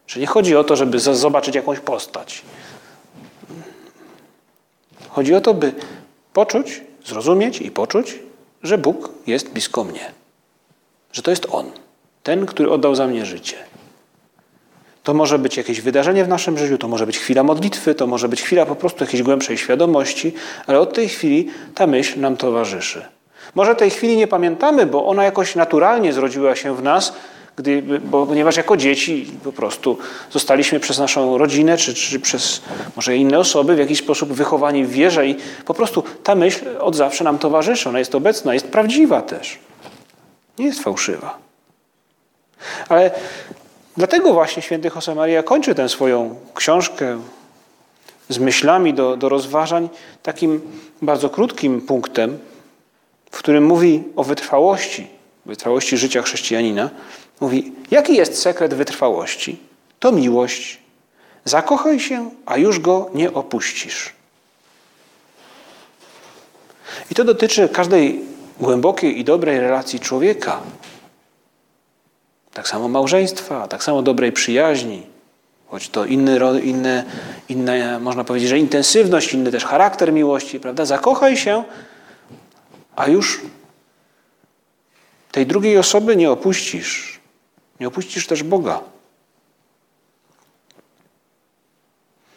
Że 0.06 0.20
nie 0.20 0.26
chodzi 0.26 0.56
o 0.56 0.64
to, 0.64 0.76
żeby 0.76 1.00
zobaczyć 1.00 1.54
jakąś 1.54 1.80
postać. 1.80 2.42
Chodzi 5.08 5.34
o 5.34 5.40
to, 5.40 5.54
by 5.54 5.72
poczuć, 6.32 6.80
zrozumieć 7.04 7.60
i 7.60 7.70
poczuć, 7.70 8.18
że 8.62 8.78
Bóg 8.78 9.10
jest 9.26 9.50
blisko 9.50 9.84
mnie. 9.84 10.12
Że 11.12 11.22
to 11.22 11.30
jest 11.30 11.46
On, 11.50 11.70
ten, 12.22 12.46
który 12.46 12.70
oddał 12.70 12.94
za 12.94 13.06
mnie 13.06 13.26
życie. 13.26 13.56
To 15.04 15.14
może 15.14 15.38
być 15.38 15.56
jakieś 15.56 15.80
wydarzenie 15.80 16.24
w 16.24 16.28
naszym 16.28 16.58
życiu, 16.58 16.78
to 16.78 16.88
może 16.88 17.06
być 17.06 17.18
chwila 17.18 17.42
modlitwy, 17.42 17.94
to 17.94 18.06
może 18.06 18.28
być 18.28 18.42
chwila 18.42 18.66
po 18.66 18.76
prostu 18.76 19.04
jakiejś 19.04 19.22
głębszej 19.22 19.58
świadomości, 19.58 20.34
ale 20.66 20.80
od 20.80 20.94
tej 20.94 21.08
chwili 21.08 21.50
ta 21.74 21.86
myśl 21.86 22.20
nam 22.20 22.36
towarzyszy. 22.36 23.02
Może 23.54 23.74
tej 23.74 23.90
chwili 23.90 24.16
nie 24.16 24.26
pamiętamy, 24.26 24.86
bo 24.86 25.06
ona 25.06 25.24
jakoś 25.24 25.54
naturalnie 25.54 26.12
zrodziła 26.12 26.56
się 26.56 26.76
w 26.76 26.82
nas, 26.82 27.12
gdy, 27.56 27.82
bo, 27.82 28.26
ponieważ 28.26 28.56
jako 28.56 28.76
dzieci 28.76 29.30
po 29.44 29.52
prostu 29.52 29.98
zostaliśmy 30.30 30.80
przez 30.80 30.98
naszą 30.98 31.38
rodzinę, 31.38 31.76
czy, 31.76 31.94
czy 31.94 32.20
przez 32.20 32.62
może 32.96 33.16
inne 33.16 33.38
osoby 33.38 33.74
w 33.74 33.78
jakiś 33.78 33.98
sposób 33.98 34.32
wychowani 34.32 34.84
w 34.84 34.90
wierze 34.90 35.26
i 35.26 35.36
po 35.64 35.74
prostu 35.74 36.02
ta 36.22 36.34
myśl 36.34 36.64
od 36.80 36.96
zawsze 36.96 37.24
nam 37.24 37.38
towarzyszy. 37.38 37.88
Ona 37.88 37.98
jest 37.98 38.14
obecna, 38.14 38.54
jest 38.54 38.68
prawdziwa 38.68 39.22
też. 39.22 39.58
Nie 40.58 40.66
jest 40.66 40.82
fałszywa. 40.82 41.38
Ale 42.88 43.10
dlatego 43.96 44.32
właśnie 44.32 44.62
święty 44.62 44.90
Josemaria 44.94 45.42
kończy 45.42 45.74
tę 45.74 45.88
swoją 45.88 46.36
książkę 46.54 47.20
z 48.28 48.38
myślami 48.38 48.94
do, 48.94 49.16
do 49.16 49.28
rozważań 49.28 49.88
takim 50.22 50.60
bardzo 51.02 51.30
krótkim 51.30 51.80
punktem, 51.80 52.38
w 53.30 53.38
którym 53.38 53.64
mówi 53.64 54.02
o 54.16 54.24
wytrwałości, 54.24 55.06
wytrwałości 55.46 55.96
życia 55.96 56.22
chrześcijanina, 56.22 56.90
Mówi, 57.40 57.72
jaki 57.90 58.14
jest 58.14 58.42
sekret 58.42 58.74
wytrwałości? 58.74 59.58
To 59.98 60.12
miłość. 60.12 60.78
Zakochaj 61.44 62.00
się, 62.00 62.30
a 62.46 62.56
już 62.56 62.78
go 62.78 63.10
nie 63.14 63.32
opuścisz. 63.32 64.12
I 67.10 67.14
to 67.14 67.24
dotyczy 67.24 67.68
każdej 67.68 68.20
głębokiej 68.60 69.18
i 69.18 69.24
dobrej 69.24 69.60
relacji 69.60 70.00
człowieka. 70.00 70.60
Tak 72.54 72.68
samo 72.68 72.88
małżeństwa, 72.88 73.68
tak 73.68 73.84
samo 73.84 74.02
dobrej 74.02 74.32
przyjaźni, 74.32 75.06
choć 75.66 75.88
to 75.88 76.04
inny, 76.04 76.60
inne, 76.62 77.04
inne, 77.48 78.00
można 78.00 78.24
powiedzieć, 78.24 78.48
że 78.48 78.58
intensywność, 78.58 79.34
inny 79.34 79.50
też 79.50 79.64
charakter 79.64 80.12
miłości, 80.12 80.60
prawda? 80.60 80.84
Zakochaj 80.84 81.36
się, 81.36 81.64
a 82.96 83.06
już 83.06 83.40
tej 85.32 85.46
drugiej 85.46 85.78
osoby 85.78 86.16
nie 86.16 86.30
opuścisz. 86.30 87.20
Nie 87.80 87.88
opuścisz 87.88 88.26
też 88.26 88.42
Boga. 88.42 88.80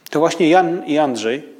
To 0.09 0.19
właśnie 0.19 0.49
Jan 0.49 0.85
i 0.85 0.97
Andrzej 0.97 1.56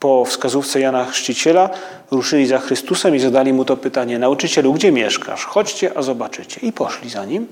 po 0.00 0.24
wskazówce 0.24 0.80
Jana 0.80 1.04
Chrzciciela 1.04 1.70
ruszyli 2.10 2.46
za 2.46 2.58
Chrystusem 2.58 3.16
i 3.16 3.18
zadali 3.18 3.52
mu 3.52 3.64
to 3.64 3.76
pytanie: 3.76 4.18
Nauczycielu, 4.18 4.72
gdzie 4.72 4.92
mieszkasz? 4.92 5.44
Chodźcie, 5.44 5.98
a 5.98 6.02
zobaczycie. 6.02 6.60
I 6.60 6.72
poszli 6.72 7.10
za 7.10 7.24
nim. 7.24 7.46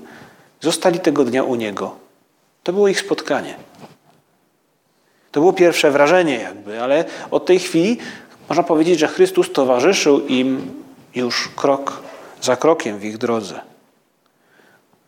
Zostali 0.61 0.99
tego 0.99 1.25
dnia 1.25 1.43
u 1.43 1.55
niego. 1.55 1.95
To 2.63 2.73
było 2.73 2.87
ich 2.87 2.99
spotkanie. 2.99 3.55
To 5.31 5.39
było 5.39 5.53
pierwsze 5.53 5.91
wrażenie, 5.91 6.35
jakby, 6.35 6.81
ale 6.81 7.05
od 7.31 7.45
tej 7.45 7.59
chwili 7.59 7.97
można 8.49 8.63
powiedzieć, 8.63 8.99
że 8.99 9.07
Chrystus 9.07 9.51
towarzyszył 9.51 10.27
im 10.27 10.71
już 11.15 11.49
krok 11.55 12.01
za 12.41 12.55
krokiem 12.55 12.99
w 12.99 13.05
ich 13.05 13.17
drodze. 13.17 13.59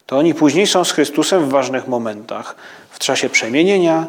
To 0.06 0.18
oni 0.18 0.34
później 0.34 0.68
są 0.68 0.84
z 0.84 0.92
Chrystusem 0.92 1.46
w 1.46 1.50
ważnych 1.50 1.88
momentach. 1.88 2.56
W 2.90 3.00
czasie 3.00 3.30
przemienienia 3.30 4.08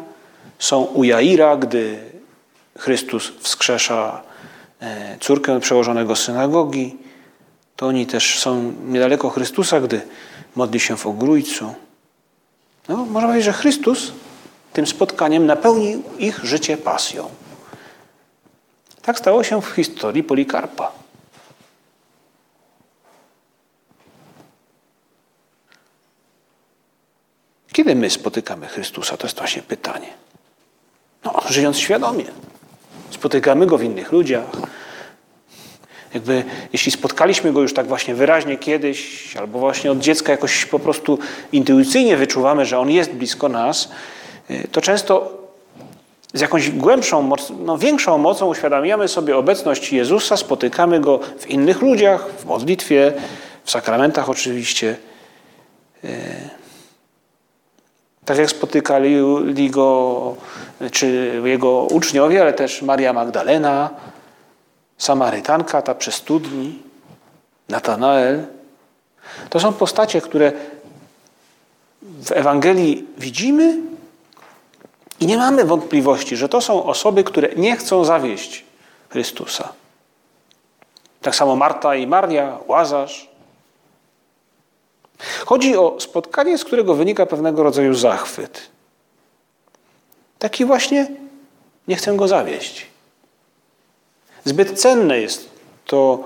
są 0.59 0.83
u 0.83 1.03
Jaira, 1.03 1.57
gdy 1.57 2.12
Chrystus 2.83 3.31
wskrzesza 3.39 4.21
e, 4.79 5.17
córkę 5.19 5.59
przełożonego 5.59 6.15
synagogi, 6.15 6.97
to 7.75 7.87
oni 7.87 8.05
też 8.05 8.39
są 8.39 8.73
niedaleko 8.85 9.29
Chrystusa, 9.29 9.81
gdy 9.81 10.01
modli 10.55 10.79
się 10.79 10.97
w 10.97 11.07
ogrójcu. 11.07 11.73
No, 12.87 12.97
można 13.05 13.27
powiedzieć, 13.27 13.45
że 13.45 13.53
Chrystus 13.53 14.11
tym 14.73 14.87
spotkaniem 14.87 15.45
napełnił 15.45 16.03
ich 16.19 16.45
życie 16.45 16.77
pasją. 16.77 17.29
Tak 19.01 19.19
stało 19.19 19.43
się 19.43 19.61
w 19.61 19.65
historii 19.65 20.23
Polikarpa. 20.23 20.91
Kiedy 27.71 27.95
my 27.95 28.09
spotykamy 28.09 28.67
Chrystusa? 28.67 29.17
To 29.17 29.27
jest 29.27 29.37
właśnie 29.37 29.61
pytanie. 29.61 30.13
No, 31.23 31.41
żyjąc 31.49 31.77
świadomie, 31.77 32.25
Spotykamy 33.13 33.65
Go 33.65 33.77
w 33.77 33.83
innych 33.83 34.11
ludziach. 34.11 34.45
Jakby, 36.13 36.43
jeśli 36.73 36.91
spotkaliśmy 36.91 37.53
Go 37.53 37.61
już 37.61 37.73
tak 37.73 37.87
właśnie 37.87 38.15
wyraźnie 38.15 38.57
kiedyś, 38.57 39.37
albo 39.37 39.59
właśnie 39.59 39.91
od 39.91 39.99
dziecka 39.99 40.31
jakoś 40.31 40.65
po 40.65 40.79
prostu 40.79 41.19
intuicyjnie 41.51 42.17
wyczuwamy, 42.17 42.65
że 42.65 42.79
On 42.79 42.89
jest 42.89 43.11
blisko 43.11 43.49
nas, 43.49 43.91
y, 44.51 44.67
to 44.71 44.81
często 44.81 45.37
z 46.33 46.41
jakąś 46.41 46.69
głębszą, 46.69 47.35
no 47.59 47.77
większą 47.77 48.17
mocą 48.17 48.47
uświadamiamy 48.47 49.07
sobie 49.07 49.37
obecność 49.37 49.93
Jezusa, 49.93 50.37
spotykamy 50.37 50.99
Go 50.99 51.19
w 51.39 51.49
innych 51.49 51.81
ludziach, 51.81 52.29
w 52.39 52.45
modlitwie, 52.45 53.13
w 53.63 53.71
sakramentach 53.71 54.29
oczywiście. 54.29 54.95
Tak 58.25 58.37
jak 58.37 58.49
spotykali 58.49 59.17
go 59.69 60.35
czy 60.91 61.41
jego 61.45 61.83
uczniowie, 61.83 62.41
ale 62.41 62.53
też 62.53 62.81
Maria 62.81 63.13
Magdalena, 63.13 63.89
Samarytanka, 64.97 65.81
ta 65.81 65.95
przy 65.95 66.11
studni, 66.11 66.79
Natanael. 67.69 68.45
To 69.49 69.59
są 69.59 69.73
postacie, 69.73 70.21
które 70.21 70.51
w 72.01 72.31
Ewangelii 72.31 73.07
widzimy 73.17 73.77
i 75.19 75.25
nie 75.25 75.37
mamy 75.37 75.65
wątpliwości, 75.65 76.37
że 76.37 76.49
to 76.49 76.61
są 76.61 76.83
osoby, 76.83 77.23
które 77.23 77.49
nie 77.55 77.75
chcą 77.75 78.05
zawieść 78.05 78.65
Chrystusa. 79.09 79.69
Tak 81.21 81.35
samo 81.35 81.55
Marta 81.55 81.95
i 81.95 82.07
Maria, 82.07 82.57
Łazarz. 82.67 83.29
Chodzi 85.45 85.77
o 85.77 85.95
spotkanie, 85.99 86.57
z 86.57 86.65
którego 86.65 86.95
wynika 86.95 87.25
pewnego 87.25 87.63
rodzaju 87.63 87.93
zachwyt. 87.93 88.61
Taki 90.39 90.65
właśnie 90.65 91.07
nie 91.87 91.95
chcę 91.95 92.17
go 92.17 92.27
zawieść. 92.27 92.85
Zbyt 94.45 94.79
cenne 94.79 95.19
jest 95.19 95.49
to 95.85 96.23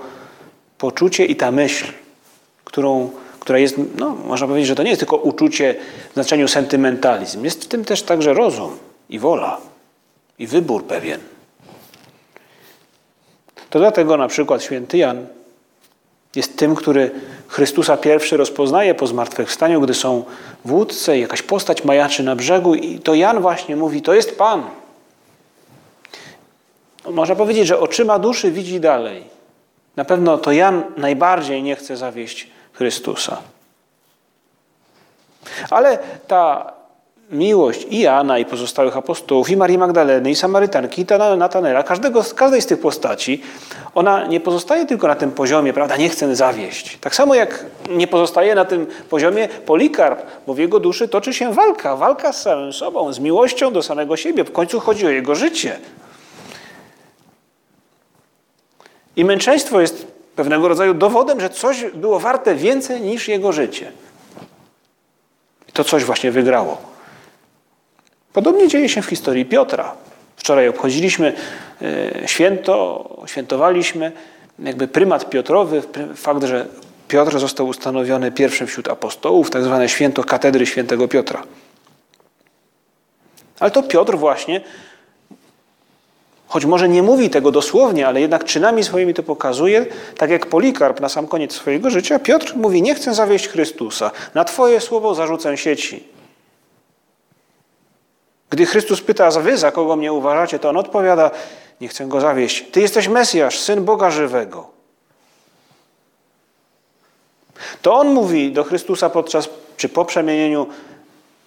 poczucie 0.78 1.26
i 1.26 1.36
ta 1.36 1.50
myśl, 1.50 1.86
którą, 2.64 3.10
która 3.40 3.58
jest, 3.58 3.76
no, 3.96 4.10
można 4.10 4.46
powiedzieć, 4.46 4.68
że 4.68 4.74
to 4.74 4.82
nie 4.82 4.90
jest 4.90 5.00
tylko 5.00 5.16
uczucie 5.16 5.74
w 6.10 6.14
znaczeniu 6.14 6.48
sentymentalizm. 6.48 7.44
Jest 7.44 7.64
w 7.64 7.68
tym 7.68 7.84
też 7.84 8.02
także 8.02 8.34
rozum 8.34 8.78
i 9.08 9.18
wola 9.18 9.60
i 10.38 10.46
wybór 10.46 10.84
pewien. 10.84 11.20
To 13.70 13.78
dlatego 13.78 14.16
na 14.16 14.28
przykład 14.28 14.62
święty 14.62 14.98
Jan 14.98 15.26
jest 16.34 16.56
tym, 16.58 16.74
który 16.74 17.10
Chrystusa 17.48 17.96
pierwszy 17.96 18.36
rozpoznaje 18.36 18.94
po 18.94 19.06
zmartwychwstaniu, 19.06 19.80
gdy 19.80 19.94
są 19.94 20.24
w 20.64 20.72
łódce, 20.72 21.18
jakaś 21.18 21.42
postać 21.42 21.84
majaczy 21.84 22.22
na 22.22 22.36
brzegu 22.36 22.74
i 22.74 22.98
to 22.98 23.14
Jan 23.14 23.40
właśnie 23.40 23.76
mówi, 23.76 24.02
to 24.02 24.14
jest 24.14 24.38
Pan. 24.38 24.62
Można 27.10 27.34
powiedzieć, 27.34 27.66
że 27.66 27.80
oczyma 27.80 28.18
duszy 28.18 28.50
widzi 28.50 28.80
dalej. 28.80 29.24
Na 29.96 30.04
pewno 30.04 30.38
to 30.38 30.52
Jan 30.52 30.82
najbardziej 30.96 31.62
nie 31.62 31.76
chce 31.76 31.96
zawieść 31.96 32.48
Chrystusa. 32.72 33.42
Ale 35.70 35.98
ta 36.26 36.72
miłość 37.30 37.86
i 37.90 38.00
Jana, 38.00 38.38
i 38.38 38.44
pozostałych 38.44 38.96
apostołów, 38.96 39.50
i 39.50 39.56
Marii 39.56 39.78
Magdaleny, 39.78 40.30
i 40.30 40.34
Samarytanki, 40.34 41.02
i 41.02 41.06
Natanela, 41.38 41.82
każdego, 41.82 42.24
każdej 42.36 42.62
z 42.62 42.66
tych 42.66 42.80
postaci, 42.80 43.42
ona 43.94 44.26
nie 44.26 44.40
pozostaje 44.40 44.86
tylko 44.86 45.08
na 45.08 45.14
tym 45.14 45.30
poziomie, 45.30 45.72
prawda, 45.72 45.96
nie 45.96 46.08
chcę 46.08 46.36
zawieść. 46.36 46.98
Tak 47.00 47.14
samo 47.14 47.34
jak 47.34 47.64
nie 47.90 48.06
pozostaje 48.06 48.54
na 48.54 48.64
tym 48.64 48.86
poziomie 49.10 49.48
Polikarp, 49.66 50.22
bo 50.46 50.54
w 50.54 50.58
jego 50.58 50.80
duszy 50.80 51.08
toczy 51.08 51.34
się 51.34 51.52
walka, 51.52 51.96
walka 51.96 52.32
z 52.32 52.42
samym 52.42 52.72
sobą, 52.72 53.12
z 53.12 53.18
miłością 53.18 53.72
do 53.72 53.82
samego 53.82 54.16
siebie. 54.16 54.44
W 54.44 54.52
końcu 54.52 54.80
chodzi 54.80 55.06
o 55.06 55.10
jego 55.10 55.34
życie. 55.34 55.78
I 59.16 59.24
męczeństwo 59.24 59.80
jest 59.80 60.06
pewnego 60.36 60.68
rodzaju 60.68 60.94
dowodem, 60.94 61.40
że 61.40 61.50
coś 61.50 61.84
było 61.84 62.18
warte 62.18 62.54
więcej 62.54 63.00
niż 63.00 63.28
jego 63.28 63.52
życie. 63.52 63.92
I 65.68 65.72
to 65.72 65.84
coś 65.84 66.04
właśnie 66.04 66.30
wygrało. 66.30 66.87
Podobnie 68.32 68.68
dzieje 68.68 68.88
się 68.88 69.02
w 69.02 69.06
historii 69.06 69.44
Piotra. 69.44 69.94
Wczoraj 70.36 70.68
obchodziliśmy 70.68 71.32
e, 71.82 72.28
święto, 72.28 73.08
świętowaliśmy 73.26 74.12
jakby 74.58 74.88
prymat 74.88 75.30
Piotrowy, 75.30 75.82
fakt, 76.16 76.44
że 76.44 76.66
Piotr 77.08 77.38
został 77.38 77.66
ustanowiony 77.66 78.32
pierwszym 78.32 78.66
wśród 78.66 78.88
apostołów, 78.88 79.50
tak 79.50 79.64
zwane 79.64 79.88
święto 79.88 80.24
katedry 80.24 80.66
świętego 80.66 81.08
Piotra. 81.08 81.42
Ale 83.60 83.70
to 83.70 83.82
Piotr 83.82 84.16
właśnie, 84.16 84.60
choć 86.46 86.64
może 86.64 86.88
nie 86.88 87.02
mówi 87.02 87.30
tego 87.30 87.50
dosłownie, 87.50 88.06
ale 88.06 88.20
jednak 88.20 88.44
czynami 88.44 88.84
swoimi 88.84 89.14
to 89.14 89.22
pokazuje, 89.22 89.86
tak 90.16 90.30
jak 90.30 90.46
Polikarp 90.46 91.00
na 91.00 91.08
sam 91.08 91.26
koniec 91.26 91.52
swojego 91.52 91.90
życia, 91.90 92.18
Piotr 92.18 92.56
mówi, 92.56 92.82
nie 92.82 92.94
chcę 92.94 93.14
zawieść 93.14 93.48
Chrystusa, 93.48 94.10
na 94.34 94.44
Twoje 94.44 94.80
słowo 94.80 95.14
zarzucę 95.14 95.56
sieci. 95.56 96.17
Gdy 98.50 98.66
Chrystus 98.66 99.00
pyta, 99.00 99.30
wy 99.30 99.58
za 99.58 99.72
kogo 99.72 99.96
mnie 99.96 100.12
uważacie, 100.12 100.58
to 100.58 100.68
on 100.68 100.76
odpowiada, 100.76 101.30
nie 101.80 101.88
chcę 101.88 102.06
go 102.06 102.20
zawieść. 102.20 102.64
Ty 102.72 102.80
jesteś 102.80 103.08
Mesjasz, 103.08 103.58
Syn 103.58 103.84
Boga 103.84 104.10
żywego. 104.10 104.70
To 107.82 107.94
on 107.94 108.08
mówi 108.08 108.52
do 108.52 108.64
Chrystusa 108.64 109.10
podczas, 109.10 109.48
czy 109.76 109.88
po 109.88 110.04
przemienieniu, 110.04 110.66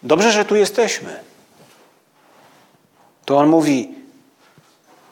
dobrze, 0.04 0.32
że 0.32 0.46
tu 0.46 0.56
jesteśmy. 0.56 1.20
To 3.26 3.38
on 3.38 3.48
mówi, 3.48 4.02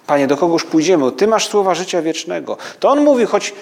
Panie, 0.09 0.27
do 0.27 0.37
kogoż 0.37 0.63
pójdziemy? 0.63 1.11
Ty 1.11 1.27
masz 1.27 1.47
słowa 1.47 1.75
życia 1.75 2.01
wiecznego. 2.01 2.57
To 2.79 2.89
on 2.89 3.03
mówi, 3.03 3.25
choć 3.25 3.53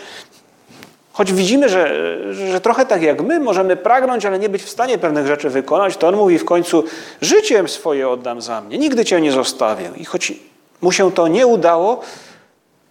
Choć 1.18 1.34
widzimy, 1.34 1.70
że, 1.70 2.18
że 2.34 2.62
trochę 2.62 2.86
tak 2.86 3.02
jak 3.02 3.22
my 3.22 3.40
możemy 3.40 3.76
pragnąć, 3.76 4.26
ale 4.26 4.40
nie 4.40 4.50
być 4.50 4.64
w 4.64 4.70
stanie 4.70 4.98
pewnych 4.98 5.28
rzeczy 5.28 5.50
wykonać, 5.50 5.98
to 5.98 6.08
on 6.08 6.16
mówi 6.16 6.40
w 6.40 6.46
końcu: 6.46 6.84
Życiem 7.22 7.68
swoje 7.68 8.10
oddam 8.10 8.42
za 8.42 8.62
mnie, 8.62 8.78
nigdy 8.78 9.06
cię 9.06 9.22
nie 9.22 9.32
zostawię. 9.32 9.92
I 9.98 10.06
choć 10.06 10.34
mu 10.82 10.92
się 10.92 11.12
to 11.12 11.28
nie 11.28 11.48
udało, 11.48 12.02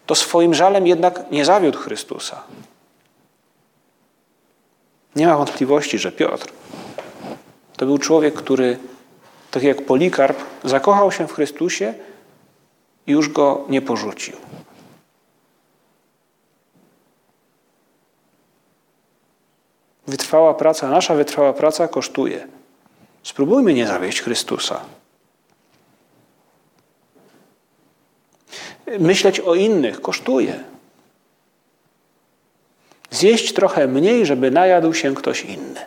to 0.07 0.15
swoim 0.15 0.55
żalem 0.55 0.87
jednak 0.87 1.31
nie 1.31 1.45
zawiódł 1.45 1.79
Chrystusa. 1.79 2.43
Nie 5.17 5.27
ma 5.27 5.37
wątpliwości, 5.37 5.99
że 5.99 6.13
Piotr 6.13 6.47
to 7.77 7.87
był 7.87 7.99
człowiek, 7.99 8.35
który, 8.35 8.79
tak 9.51 9.63
jak 9.63 9.83
Polikarp, 9.83 10.39
zakochał 10.65 11.13
się 11.13 11.29
w 11.29 11.33
Chrystusie 11.33 11.95
i 13.07 13.13
już 13.13 13.29
go 13.29 13.65
nie 13.69 13.83
porzucił. 13.83 14.37
Wytrwała 20.07 20.55
praca, 20.55 20.89
nasza 20.89 21.15
wytrwała 21.15 21.53
praca 21.53 21.89
kosztuje. 21.89 22.47
Spróbujmy 23.23 23.75
nie 23.75 23.87
zawieść 23.87 24.23
Chrystusa. 24.23 24.81
Myśleć 28.99 29.41
o 29.41 29.55
innych 29.55 30.01
kosztuje. 30.01 30.65
Zjeść 33.11 33.53
trochę 33.53 33.87
mniej, 33.87 34.27
żeby 34.27 34.51
najadł 34.51 34.95
się 34.95 35.15
ktoś 35.15 35.45
inny. 35.45 35.81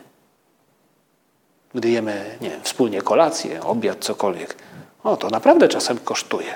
Gdy 1.76 1.90
jemy, 1.90 2.38
nie 2.42 2.50
wiem, 2.50 2.62
wspólnie 2.64 3.02
kolację, 3.02 3.64
obiad, 3.64 3.98
cokolwiek, 4.00 4.56
o, 5.04 5.18
to 5.18 5.30
naprawdę 5.30 5.68
czasem 5.68 5.98
kosztuje. 5.98 6.54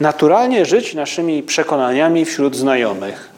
Naturalnie 0.00 0.64
żyć 0.64 0.94
naszymi 0.94 1.42
przekonaniami 1.42 2.24
wśród 2.24 2.56
znajomych 2.56 3.31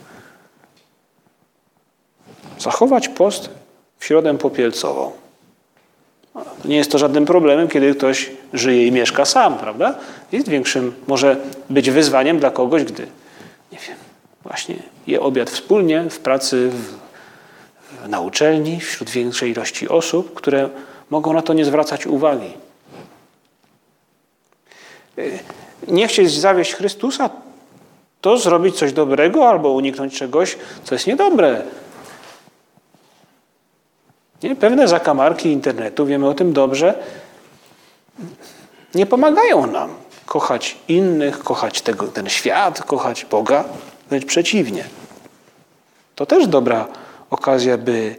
Zachować 2.64 3.08
post 3.08 3.50
w 3.98 4.04
środę 4.04 4.38
popielcową. 4.38 5.12
Nie 6.64 6.76
jest 6.76 6.90
to 6.90 6.98
żadnym 6.98 7.26
problemem, 7.26 7.68
kiedy 7.68 7.94
ktoś 7.94 8.30
żyje 8.52 8.86
i 8.86 8.92
mieszka 8.92 9.24
sam, 9.24 9.58
prawda? 9.58 9.94
Jest 10.32 10.48
większym, 10.48 10.94
może 11.06 11.36
być 11.70 11.90
wyzwaniem 11.90 12.38
dla 12.38 12.50
kogoś, 12.50 12.84
gdy, 12.84 13.06
nie 13.72 13.78
wiem, 13.88 13.96
właśnie 14.42 14.76
je 15.06 15.20
obiad 15.20 15.50
wspólnie 15.50 16.10
w 16.10 16.18
pracy, 16.18 16.70
w, 16.70 18.08
na 18.08 18.20
uczelni, 18.20 18.80
wśród 18.80 19.10
większej 19.10 19.50
ilości 19.50 19.88
osób, 19.88 20.34
które 20.34 20.68
mogą 21.10 21.32
na 21.32 21.42
to 21.42 21.52
nie 21.52 21.64
zwracać 21.64 22.06
uwagi. 22.06 22.52
Nie 25.88 26.08
chcieć 26.08 26.32
zawieść 26.32 26.74
Chrystusa, 26.74 27.30
to 28.20 28.38
zrobić 28.38 28.76
coś 28.76 28.92
dobrego 28.92 29.48
albo 29.48 29.70
uniknąć 29.70 30.18
czegoś, 30.18 30.56
co 30.84 30.94
jest 30.94 31.06
niedobre. 31.06 31.62
Nie? 34.44 34.56
Pewne 34.56 34.88
zakamarki 34.88 35.48
internetu, 35.48 36.06
wiemy 36.06 36.28
o 36.28 36.34
tym 36.34 36.52
dobrze, 36.52 36.94
nie 38.94 39.06
pomagają 39.06 39.66
nam 39.66 39.94
kochać 40.26 40.76
innych, 40.88 41.38
kochać 41.38 41.82
tego, 41.82 42.06
ten 42.06 42.28
świat, 42.28 42.82
kochać 42.82 43.24
Boga, 43.24 43.64
wręcz 44.10 44.24
przeciwnie. 44.24 44.84
To 46.14 46.26
też 46.26 46.46
dobra 46.46 46.88
okazja, 47.30 47.78
by 47.78 48.16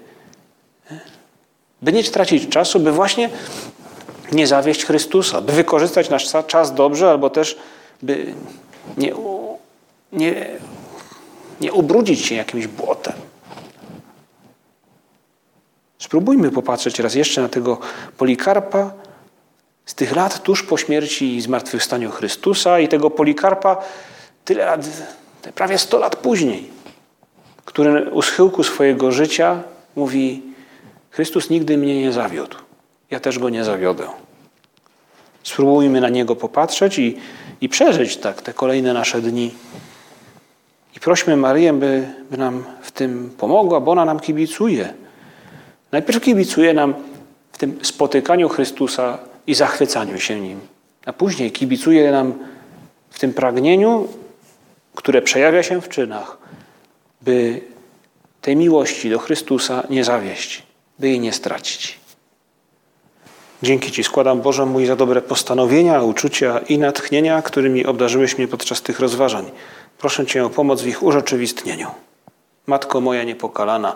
by 1.81 1.93
nie 1.93 2.03
tracić 2.03 2.49
czasu, 2.49 2.79
by 2.79 2.91
właśnie 2.91 3.29
nie 4.31 4.47
zawieść 4.47 4.85
Chrystusa, 4.85 5.41
by 5.41 5.51
wykorzystać 5.53 6.09
nasz 6.09 6.33
czas 6.47 6.73
dobrze, 6.73 7.09
albo 7.09 7.29
też 7.29 7.57
by 8.01 8.33
nie, 8.97 9.13
nie, 10.11 10.47
nie 11.61 11.73
ubrudzić 11.73 12.25
się 12.25 12.35
jakimś 12.35 12.67
błotem. 12.67 13.13
Spróbujmy 16.05 16.51
popatrzeć 16.51 16.99
raz 16.99 17.15
jeszcze 17.15 17.41
na 17.41 17.49
tego 17.49 17.77
Polikarpa 18.17 18.91
z 19.85 19.95
tych 19.95 20.15
lat 20.15 20.43
tuż 20.43 20.63
po 20.63 20.77
śmierci 20.77 21.35
i 21.35 21.41
zmartwychwstaniu 21.41 22.11
Chrystusa 22.11 22.79
i 22.79 22.87
tego 22.87 23.09
Polikarpa 23.09 23.77
tyle 24.45 24.65
lat, 24.65 24.87
prawie 25.55 25.77
100 25.77 25.99
lat 25.99 26.15
później, 26.15 26.69
który 27.65 28.11
u 28.11 28.21
schyłku 28.21 28.63
swojego 28.63 29.11
życia 29.11 29.63
mówi 29.95 30.41
Chrystus 31.09 31.49
nigdy 31.49 31.77
mnie 31.77 32.01
nie 32.01 32.11
zawiódł. 32.11 32.57
Ja 33.11 33.19
też 33.19 33.39
go 33.39 33.49
nie 33.49 33.63
zawiodę. 33.63 34.07
Spróbujmy 35.43 36.01
na 36.01 36.09
niego 36.09 36.35
popatrzeć 36.35 36.99
i, 36.99 37.17
i 37.61 37.69
przeżyć 37.69 38.17
tak 38.17 38.41
te 38.41 38.53
kolejne 38.53 38.93
nasze 38.93 39.21
dni. 39.21 39.53
I 40.95 40.99
prośmy 40.99 41.37
Maryję, 41.37 41.73
by, 41.73 42.07
by 42.31 42.37
nam 42.37 42.63
w 42.81 42.91
tym 42.91 43.31
pomogła, 43.37 43.79
bo 43.79 43.91
ona 43.91 44.05
nam 44.05 44.19
kibicuje. 44.19 45.04
Najpierw 45.91 46.23
kibicuje 46.23 46.73
nam 46.73 46.93
w 47.51 47.57
tym 47.57 47.79
spotykaniu 47.81 48.49
Chrystusa 48.49 49.17
i 49.47 49.55
zachwycaniu 49.55 50.19
się 50.19 50.39
Nim. 50.39 50.59
A 51.05 51.13
później 51.13 51.51
kibicuje 51.51 52.11
nam 52.11 52.33
w 53.09 53.19
tym 53.19 53.33
pragnieniu, 53.33 54.07
które 54.95 55.21
przejawia 55.21 55.63
się 55.63 55.81
w 55.81 55.89
czynach, 55.89 56.37
by 57.21 57.61
tej 58.41 58.55
miłości 58.55 59.09
do 59.09 59.19
Chrystusa 59.19 59.83
nie 59.89 60.03
zawieść, 60.03 60.63
by 60.99 61.07
jej 61.07 61.19
nie 61.19 61.33
stracić. 61.33 61.99
Dzięki 63.63 63.91
Ci 63.91 64.03
składam, 64.03 64.41
Boże 64.41 64.65
mój, 64.65 64.85
za 64.85 64.95
dobre 64.95 65.21
postanowienia, 65.21 66.01
uczucia 66.01 66.59
i 66.59 66.77
natchnienia, 66.77 67.41
którymi 67.41 67.85
obdarzyłeś 67.85 68.37
mnie 68.37 68.47
podczas 68.47 68.81
tych 68.81 68.99
rozważań. 68.99 69.51
Proszę 69.97 70.25
Cię 70.25 70.45
o 70.45 70.49
pomoc 70.49 70.81
w 70.81 70.87
ich 70.87 71.03
urzeczywistnieniu. 71.03 71.87
Matko 72.67 73.01
moja 73.01 73.23
niepokalana, 73.23 73.95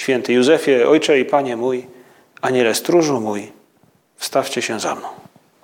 święty 0.00 0.32
Józefie, 0.32 0.84
Ojcze 0.84 1.20
i 1.20 1.24
Panie 1.24 1.56
mój, 1.56 1.86
Aniele 2.40 2.74
stróżu 2.74 3.20
mój, 3.20 3.52
wstawcie 4.16 4.62
się 4.62 4.80
za 4.80 4.94
mną. 4.94 5.08